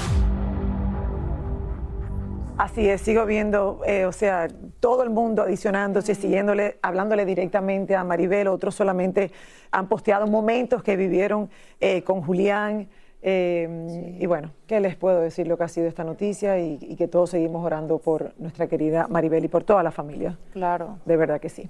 Así 2.57 2.89
es, 2.89 3.01
sigo 3.01 3.23
viendo, 3.27 3.81
eh, 3.85 4.05
o 4.05 4.11
sea, 4.11 4.47
todo 4.79 5.03
el 5.03 5.11
mundo 5.11 5.43
adicionándose, 5.43 6.15
siguiéndole, 6.15 6.79
hablándole 6.81 7.23
directamente 7.23 7.95
a 7.95 8.03
Maribel, 8.03 8.47
otros 8.47 8.73
solamente 8.73 9.31
han 9.69 9.87
posteado 9.87 10.25
momentos 10.25 10.81
que 10.81 10.95
vivieron 10.95 11.51
eh, 11.79 12.01
con 12.01 12.23
Julián. 12.23 12.87
eh, 13.21 14.17
Y 14.19 14.25
bueno, 14.25 14.49
¿qué 14.65 14.79
les 14.79 14.95
puedo 14.95 15.19
decir 15.21 15.45
lo 15.47 15.55
que 15.55 15.65
ha 15.65 15.67
sido 15.67 15.87
esta 15.87 16.03
noticia? 16.03 16.57
Y, 16.57 16.79
y 16.81 16.95
que 16.95 17.07
todos 17.07 17.29
seguimos 17.29 17.63
orando 17.63 17.99
por 17.99 18.33
nuestra 18.39 18.65
querida 18.65 19.07
Maribel 19.07 19.45
y 19.45 19.49
por 19.49 19.63
toda 19.63 19.83
la 19.83 19.91
familia. 19.91 20.35
Claro. 20.51 20.97
De 21.05 21.15
verdad 21.15 21.39
que 21.39 21.49
sí. 21.49 21.69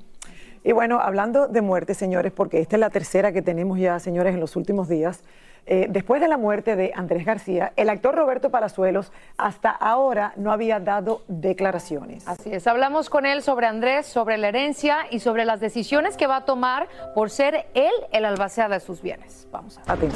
Y 0.66 0.72
bueno, 0.72 1.00
hablando 1.00 1.48
de 1.48 1.62
muerte, 1.62 1.94
señores, 1.94 2.32
porque 2.32 2.60
esta 2.60 2.76
es 2.76 2.80
la 2.80 2.90
tercera 2.90 3.32
que 3.32 3.44
tenemos 3.44 3.78
ya, 3.78 4.00
señores, 4.00 4.34
en 4.34 4.40
los 4.40 4.56
últimos 4.56 4.90
días. 4.90 5.24
eh, 5.68 5.88
después 5.90 6.22
de 6.22 6.28
la 6.28 6.38
muerte 6.38 6.76
de 6.76 6.92
Andrés 6.96 7.26
García, 7.26 7.72
el 7.76 7.90
actor 7.90 8.16
Roberto 8.16 8.50
Palazuelos 8.52 9.12
hasta 9.38 9.70
ahora 9.70 10.34
no 10.36 10.52
había 10.52 10.80
dado 10.80 11.22
declaraciones. 11.28 12.28
Así 12.28 12.52
es, 12.52 12.68
hablamos 12.68 13.10
con 13.10 13.26
él 13.26 13.42
sobre 13.42 13.66
Andrés, 13.66 14.06
sobre 14.06 14.38
la 14.38 14.50
herencia 14.50 15.06
y 15.10 15.20
sobre 15.20 15.46
las 15.46 15.60
decisiones 15.60 16.18
que 16.18 16.28
va 16.28 16.38
a 16.38 16.46
tomar 16.46 16.88
por 17.14 17.30
ser 17.30 17.66
él 17.74 17.94
el 18.12 18.26
albacea 18.26 18.70
de 18.70 18.80
sus 18.80 19.02
bienes. 19.02 19.48
Vamos 19.52 19.80
a 19.86 19.96
ver. 19.96 20.12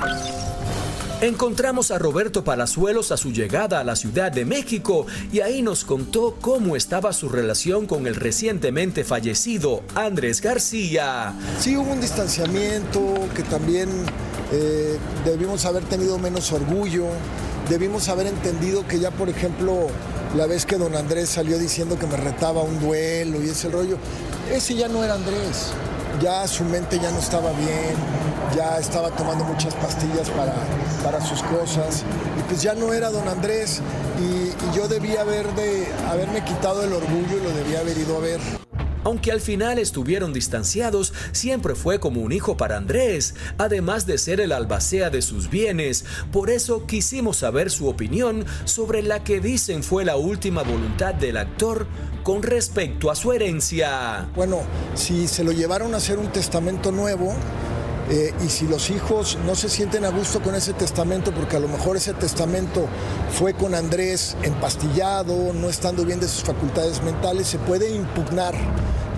Encontramos 1.22 1.92
a 1.92 2.00
Roberto 2.00 2.46
Palazuelos 2.46 3.12
a 3.12 3.18
su 3.18 3.34
llegada 3.34 3.82
a 3.82 3.84
la 3.84 3.98
Ciudad 3.98 4.32
de 4.32 4.46
México 4.46 5.06
y 5.34 5.42
ahí 5.42 5.62
nos 5.62 5.84
contó 5.84 6.38
cómo 6.40 6.78
estaba 6.78 7.12
su 7.12 7.28
relación 7.28 7.88
con 7.88 8.08
el 8.08 8.16
recientemente 8.16 9.04
fallecido 9.04 9.84
Andrés 9.96 10.40
García. 10.40 11.34
Sí 11.60 11.76
hubo 11.76 11.92
un 11.92 12.00
distanciamiento 12.00 13.16
que 13.36 13.44
también 13.44 13.90
eh, 14.54 14.98
debimos 15.26 15.66
haber 15.66 15.84
tenido 15.84 16.18
menos 16.20 16.54
orgullo, 16.54 17.08
debimos 17.68 18.08
haber 18.08 18.28
entendido 18.28 18.88
que 18.88 19.00
ya, 19.00 19.12
por 19.12 19.28
ejemplo, 19.28 19.88
la 20.38 20.46
vez 20.46 20.66
que 20.66 20.78
don 20.78 20.96
Andrés 20.96 21.28
salió 21.28 21.60
diciendo 21.60 22.00
que 22.00 22.08
me 22.08 22.16
retaba 22.16 22.62
un 22.62 22.80
duelo 22.80 23.44
y 23.44 23.50
ese 23.50 23.68
rollo, 23.68 23.98
ese 24.54 24.74
ya 24.74 24.88
no 24.88 25.04
era 25.04 25.16
Andrés, 25.16 25.74
ya 26.22 26.48
su 26.48 26.64
mente 26.66 27.00
ya 27.00 27.12
no 27.12 27.20
estaba 27.20 27.52
bien, 27.52 27.96
ya 28.56 28.78
estaba 28.78 29.10
tomando 29.12 29.44
muchas 29.46 29.74
pastillas 29.76 30.30
para, 30.30 30.54
para 31.04 31.22
sus 31.22 31.42
cosas 31.44 32.04
y 32.38 32.42
pues 32.44 32.62
ya 32.62 32.74
no 32.74 32.94
era 32.94 33.10
don 33.10 33.28
Andrés 33.28 33.82
y, 34.20 34.50
yo 34.76 34.88
debía 34.88 35.22
haber 35.22 35.48
de, 35.56 35.88
haberme 36.10 36.44
quitado 36.44 36.84
el 36.84 36.94
orgullo 36.94 37.38
y 37.38 37.42
lo 37.42 37.50
debía 37.52 37.80
haber 37.80 37.98
ido 37.98 38.18
a 38.18 38.20
ver. 38.20 38.59
Aunque 39.04 39.32
al 39.32 39.42
final 39.42 39.80
estuvieron 39.80 40.34
distanciados, 40.34 41.14
siempre 41.32 41.76
fue 41.76 42.00
como 42.00 42.22
un 42.22 42.32
hijo 42.32 42.58
para 42.58 42.78
Andrés, 42.78 43.36
además 43.58 44.06
de 44.06 44.18
ser 44.18 44.42
el 44.42 44.52
albacea 44.52 45.10
de 45.10 45.22
sus 45.22 45.50
bienes. 45.50 46.06
Por 46.32 46.50
eso 46.50 46.86
quisimos 46.86 47.38
saber 47.38 47.70
su 47.72 47.88
opinión 47.88 48.46
sobre 48.66 49.02
la 49.02 49.24
que 49.24 49.40
dicen 49.40 49.84
fue 49.84 50.06
la 50.06 50.18
última 50.18 50.64
voluntad 50.64 51.14
del 51.14 51.38
actor 51.38 51.88
con 52.24 52.44
respecto 52.44 53.10
a 53.10 53.16
su 53.16 53.32
herencia. 53.32 54.30
Bueno, 54.36 54.62
si 54.96 55.28
se 55.28 55.44
lo 55.44 55.52
llevaron 55.52 55.94
a 55.94 55.98
hacer 55.98 56.20
un 56.20 56.32
testamento 56.32 56.92
nuevo, 56.92 57.34
eh, 58.10 58.34
y 58.44 58.50
si 58.50 58.68
los 58.68 58.90
hijos 58.90 59.38
no 59.46 59.54
se 59.54 59.70
sienten 59.70 60.04
a 60.04 60.10
gusto 60.10 60.42
con 60.42 60.56
ese 60.56 60.74
testamento, 60.74 61.32
porque 61.32 61.58
a 61.58 61.60
lo 61.60 61.68
mejor 61.68 61.96
ese 61.96 62.14
testamento 62.14 62.88
fue 63.32 63.54
con 63.54 63.76
Andrés 63.76 64.36
empastillado, 64.42 65.54
no 65.54 65.70
estando 65.70 66.04
bien 66.06 66.20
de 66.20 66.28
sus 66.28 66.44
facultades 66.44 67.04
mentales, 67.04 67.48
se 67.48 67.60
puede 67.60 67.92
impugnar. 67.92 68.56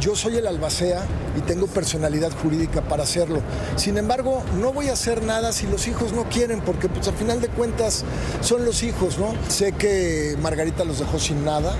Yo 0.01 0.15
soy 0.15 0.35
el 0.35 0.47
albacea 0.47 1.05
y 1.37 1.41
tengo 1.41 1.67
personalidad 1.67 2.31
jurídica 2.41 2.81
para 2.81 3.03
hacerlo. 3.03 3.39
Sin 3.77 3.97
embargo, 3.97 4.43
no 4.59 4.73
voy 4.73 4.89
a 4.89 4.93
hacer 4.93 5.23
nada 5.23 5.53
si 5.53 5.67
los 5.67 5.87
hijos 5.87 6.11
no 6.11 6.23
quieren, 6.27 6.59
porque 6.59 6.89
pues 6.89 7.07
a 7.07 7.13
final 7.13 7.39
de 7.39 7.47
cuentas 7.47 8.03
son 8.41 8.65
los 8.65 8.83
hijos, 8.83 9.19
¿no? 9.19 9.33
Sé 9.47 9.71
que 9.71 10.35
Margarita 10.41 10.83
los 10.83 10.99
dejó 10.99 11.17
sin 11.17 11.45
nada. 11.45 11.75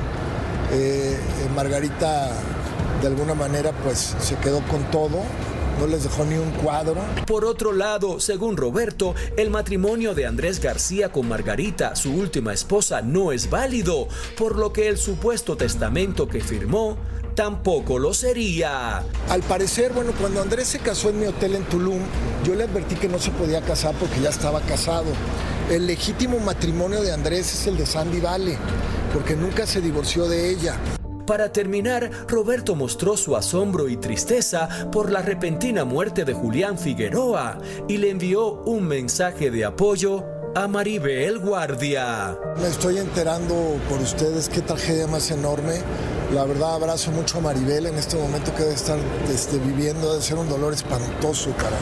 Eh, 0.71 1.17
eh, 1.17 1.50
Margarita 1.56 2.32
de 3.02 3.08
alguna 3.08 3.34
manera 3.34 3.71
pues 3.84 4.15
se 4.21 4.36
quedó 4.36 4.62
con 4.67 4.84
todo 4.91 5.24
no 5.82 5.88
les 5.88 6.04
dejó 6.04 6.26
ni 6.26 6.36
un 6.36 6.52
cuadro. 6.52 6.96
Por 7.26 7.44
otro 7.44 7.74
lado, 7.74 8.20
según 8.20 8.56
Roberto, 8.56 9.15
el 9.36 9.50
matrimonio 9.50 10.13
de 10.13 10.28
Andrés 10.28 10.60
García 10.60 11.12
con 11.12 11.28
Margarita, 11.28 11.96
su 11.96 12.13
última 12.13 12.54
esposa, 12.54 13.02
no 13.02 13.32
es 13.32 13.50
válido, 13.50 14.08
por 14.38 14.58
lo 14.58 14.72
que 14.72 14.88
el 14.88 14.98
supuesto 14.98 15.58
testamento 15.58 16.28
que 16.28 16.41
firmó 16.41 16.98
tampoco 17.34 17.98
lo 17.98 18.13
sería. 18.13 19.04
Al 19.30 19.41
parecer, 19.41 19.91
bueno, 19.94 20.12
cuando 20.20 20.39
Andrés 20.39 20.67
se 20.67 20.80
casó 20.80 21.10
en 21.10 21.20
mi 21.20 21.26
hotel 21.26 21.56
en 21.56 21.63
Tulum, 21.63 22.02
yo 22.44 22.54
le 22.54 22.65
advertí 22.65 22.94
que 22.94 23.08
no 23.08 23.17
se 23.17 23.32
podía 23.32 23.62
casar 23.62 23.96
porque 23.96 24.22
ya 24.22 24.30
estaba 24.30 24.62
casado. 24.62 25.08
El 25.72 25.88
legítimo 25.88 26.39
matrimonio 26.39 27.02
de 27.02 27.12
Andrés 27.12 27.52
es 27.54 27.65
el 27.65 27.78
de 27.78 27.88
Sandy 27.88 28.20
Vale, 28.20 28.56
porque 29.15 29.36
nunca 29.36 29.65
se 29.65 29.82
divorció 29.82 30.28
de 30.28 30.52
ella. 30.52 30.78
Para 31.32 31.54
terminar, 31.54 32.12
Roberto 32.28 32.76
mostró 32.76 33.15
su 33.15 33.38
asombro 33.38 33.88
y 33.88 33.96
tristeza 33.96 34.67
por 34.91 35.10
la 35.10 35.22
repentina 35.22 35.86
muerte 35.86 36.26
de 36.26 36.34
Julián 36.34 36.78
Figueroa 36.78 37.58
y 37.88 37.96
le 38.00 38.10
envió 38.10 38.56
un 38.63 38.86
mensaje 38.86 39.50
de 39.50 39.63
apoyo 39.63 40.26
a 40.56 40.67
Maribel 40.67 41.39
Guardia. 41.39 42.38
Me 42.58 42.67
estoy 42.67 42.98
enterando 42.98 43.56
por 43.88 44.02
ustedes 44.02 44.50
qué 44.50 44.60
tragedia 44.60 45.08
más 45.08 45.32
enorme. 45.32 45.76
La 46.34 46.44
verdad 46.44 46.76
abrazo 46.76 47.12
mucho 47.12 47.38
a 47.38 47.41
Maribel 47.41 47.86
en 47.86 47.96
este 47.96 48.17
momento 48.17 48.54
que 48.54 48.63
debe 48.63 48.76
estar 48.76 49.00
este, 49.34 49.58
viviendo, 49.58 50.12
debe 50.12 50.22
ser 50.22 50.38
un 50.38 50.50
dolor 50.50 50.74
espantoso 50.74 51.52
para... 51.52 51.78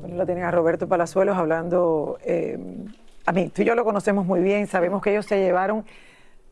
Bueno, 0.00 0.16
lo 0.16 0.24
tienen 0.24 0.44
a 0.44 0.50
Roberto 0.50 0.88
Palazuelos 0.88 1.36
hablando, 1.36 2.18
eh, 2.24 2.58
a 3.26 3.32
mí, 3.32 3.50
tú 3.50 3.60
y 3.60 3.66
yo 3.66 3.74
lo 3.74 3.84
conocemos 3.84 4.24
muy 4.24 4.40
bien, 4.40 4.66
sabemos 4.66 5.02
que 5.02 5.10
ellos 5.10 5.26
se 5.26 5.36
llevaron 5.36 5.84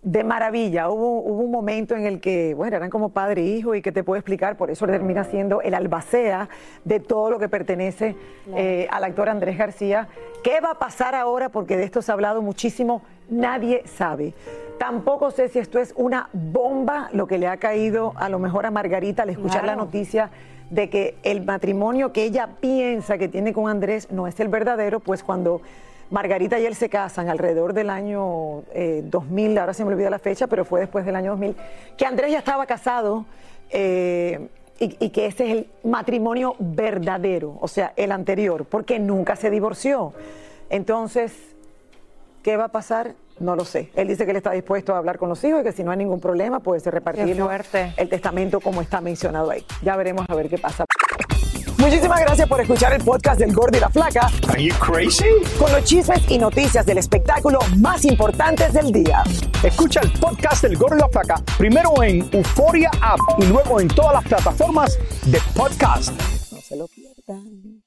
de 0.03 0.25
maravilla. 0.25 0.91
Hubo, 0.91 1.21
hubo, 1.21 1.43
un 1.43 1.51
momento 1.51 1.95
en 1.95 2.07
el 2.07 2.21
que, 2.21 2.55
bueno, 2.55 2.77
eran 2.77 2.91
como 2.91 3.11
padre 3.11 3.43
e 3.43 3.47
hijo 3.47 3.75
y 3.75 3.83
que 3.83 3.93
te 3.93 4.03
puedo 4.03 4.19
explicar, 4.19 4.57
por 4.57 4.71
eso 4.71 4.87
termina 4.87 5.25
siendo 5.25 5.63
el 5.63 5.75
albacea 5.75 6.49
de 6.85 6.99
todo 6.99 7.31
lo 7.31 7.39
que 7.39 7.49
pertenece 7.49 8.17
eh, 8.57 8.89
al 8.91 9.05
actor 9.05 9.29
Andrés 9.29 9.57
García. 9.57 10.09
¿Qué 10.43 10.61
va 10.61 10.73
a 10.73 10.79
pasar 10.79 11.15
ahora? 11.15 11.49
Porque 11.49 11.77
de 11.77 11.85
esto 11.85 12.03
se 12.03 12.11
ha 12.11 12.15
hablado 12.15 12.43
muchísimo, 12.43 13.03
nadie 13.31 13.83
sabe. 13.87 14.35
Tampoco 14.79 15.31
sé 15.31 15.49
si 15.49 15.61
esto 15.61 15.79
es 15.79 15.95
una 15.97 16.29
bomba, 16.33 17.09
lo 17.13 17.29
que 17.29 17.39
le 17.39 17.47
ha 17.47 17.57
caído 17.59 18.13
a 18.17 18.29
lo 18.29 18.41
mejor 18.41 18.67
a 18.67 18.73
Margarita 18.73 19.23
al 19.23 19.31
escuchar 19.31 19.65
la 19.65 19.77
noticia 19.77 20.31
de 20.71 20.91
que 20.91 21.17
el 21.23 21.45
matrimonio 21.45 22.13
que 22.13 22.25
ella 22.25 22.49
piensa 22.61 23.19
que 23.19 23.29
tiene 23.29 23.53
con 23.53 23.69
Andrés 23.69 24.11
no 24.11 24.27
es 24.27 24.41
el 24.41 24.49
verdadero, 24.49 24.99
pues 24.99 25.23
cuando 25.23 25.61
Margarita 26.13 26.61
y 26.61 26.67
él 26.67 26.75
se 26.75 26.91
casan 26.91 27.31
alrededor 27.31 27.73
del 27.73 27.89
año 27.89 28.65
2000, 29.05 29.57
eh, 29.57 29.61
ahora 29.61 29.73
se 29.73 29.83
me 29.83 29.93
olvida 29.93 30.11
la 30.11 30.19
fecha, 30.19 30.47
pero 30.47 30.67
fue 30.67 30.81
después 30.81 31.07
del 31.07 31.17
año 31.17 31.31
2000, 31.33 31.57
que 31.97 32.05
Andrés 32.05 32.31
ya 32.31 32.39
estaba 32.39 32.67
casado 32.67 33.25
eh, 33.71 34.47
y, 34.79 34.97
y, 35.05 35.09
que 35.09 35.27
ese 35.27 35.45
es 35.47 35.51
el 35.53 35.67
matrimonio 35.85 36.55
verdadero, 36.59 37.57
o 37.61 37.67
sea, 37.67 37.95
el 37.97 38.13
anterior, 38.13 38.67
porque 38.67 38.99
nunca 38.99 39.37
se 39.37 39.49
divorció. 39.49 40.13
Entonces, 40.69 41.33
¿qué 42.43 42.59
va 42.59 42.65
a 42.65 42.69
pasar? 42.69 43.15
No 43.39 43.57
lo 43.57 43.65
sé. 43.65 43.91
Él 43.95 44.09
dice 44.09 44.25
que 44.27 44.33
él 44.33 44.37
está 44.37 44.53
dispuesto 44.53 44.95
a 44.95 44.99
hablar 44.99 45.17
con 45.19 45.31
los 45.31 45.43
hijos 45.45 45.63
y 45.63 45.65
que 45.65 45.73
si 45.73 45.83
no 45.83 45.93
hay 45.93 45.97
ningún 45.97 46.21
problema, 46.21 46.61
puede 46.61 46.91
repartir 46.91 47.37
el 47.97 48.09
testamento 48.09 48.61
como 48.61 48.83
está 48.83 49.01
mencionado 49.01 49.51
ahí. 49.51 49.65
Ya 49.83 49.97
veremos 49.97 50.27
a 50.29 50.35
ver 50.35 50.51
qué 50.51 50.59
pasa. 50.59 50.85
Muchísimas 51.79 52.21
gracias 52.21 52.49
por 52.49 52.61
escuchar 52.61 52.93
el 52.93 53.03
podcast 53.03 53.41
del 53.41 53.53
Gordo 53.53 53.77
y 53.77 53.81
la 53.81 53.89
Flaca. 53.91 54.31
Are 54.49 54.63
you 54.63 54.75
crazy? 54.79 55.25
Con 55.59 55.73
los 55.73 55.85
chismes 55.85 56.21
y 56.29 56.39
noticias 56.39 56.87
del 56.87 56.99
espectáculo 56.99 57.59
más 57.79 58.05
importantes 58.05 58.73
del 58.73 58.93
día. 58.93 59.23
Escucha 59.63 60.01
el 60.01 60.13
podcast 60.13 60.63
del 60.63 60.77
Gordo 60.77 60.97
y 60.97 61.01
la 61.01 61.09
Flaca 61.09 61.43
primero 61.59 62.03
en 62.03 62.29
Euforia 62.33 62.91
App 63.01 63.21
y 63.39 63.47
luego 63.47 63.81
en 63.81 63.89
todas 63.89 64.15
las 64.15 64.25
plataformas 64.25 64.99
de 65.27 65.41
podcast. 65.55 66.13
No 66.53 66.61
se 66.61 66.77
lo 66.77 66.89
pierdan. 66.89 67.83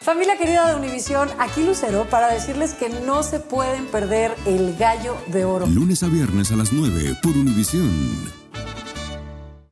Familia 0.00 0.38
querida 0.38 0.68
de 0.70 0.76
Univisión, 0.76 1.28
aquí 1.38 1.64
Lucero 1.64 2.06
para 2.08 2.32
decirles 2.32 2.72
que 2.74 2.88
no 2.88 3.22
se 3.22 3.40
pueden 3.40 3.86
perder 3.86 4.34
el 4.46 4.76
gallo 4.76 5.16
de 5.26 5.44
oro. 5.44 5.66
Lunes 5.66 6.02
a 6.02 6.06
viernes 6.06 6.52
a 6.52 6.56
las 6.56 6.72
9 6.72 7.16
por 7.22 7.32
Univisión. 7.32 8.37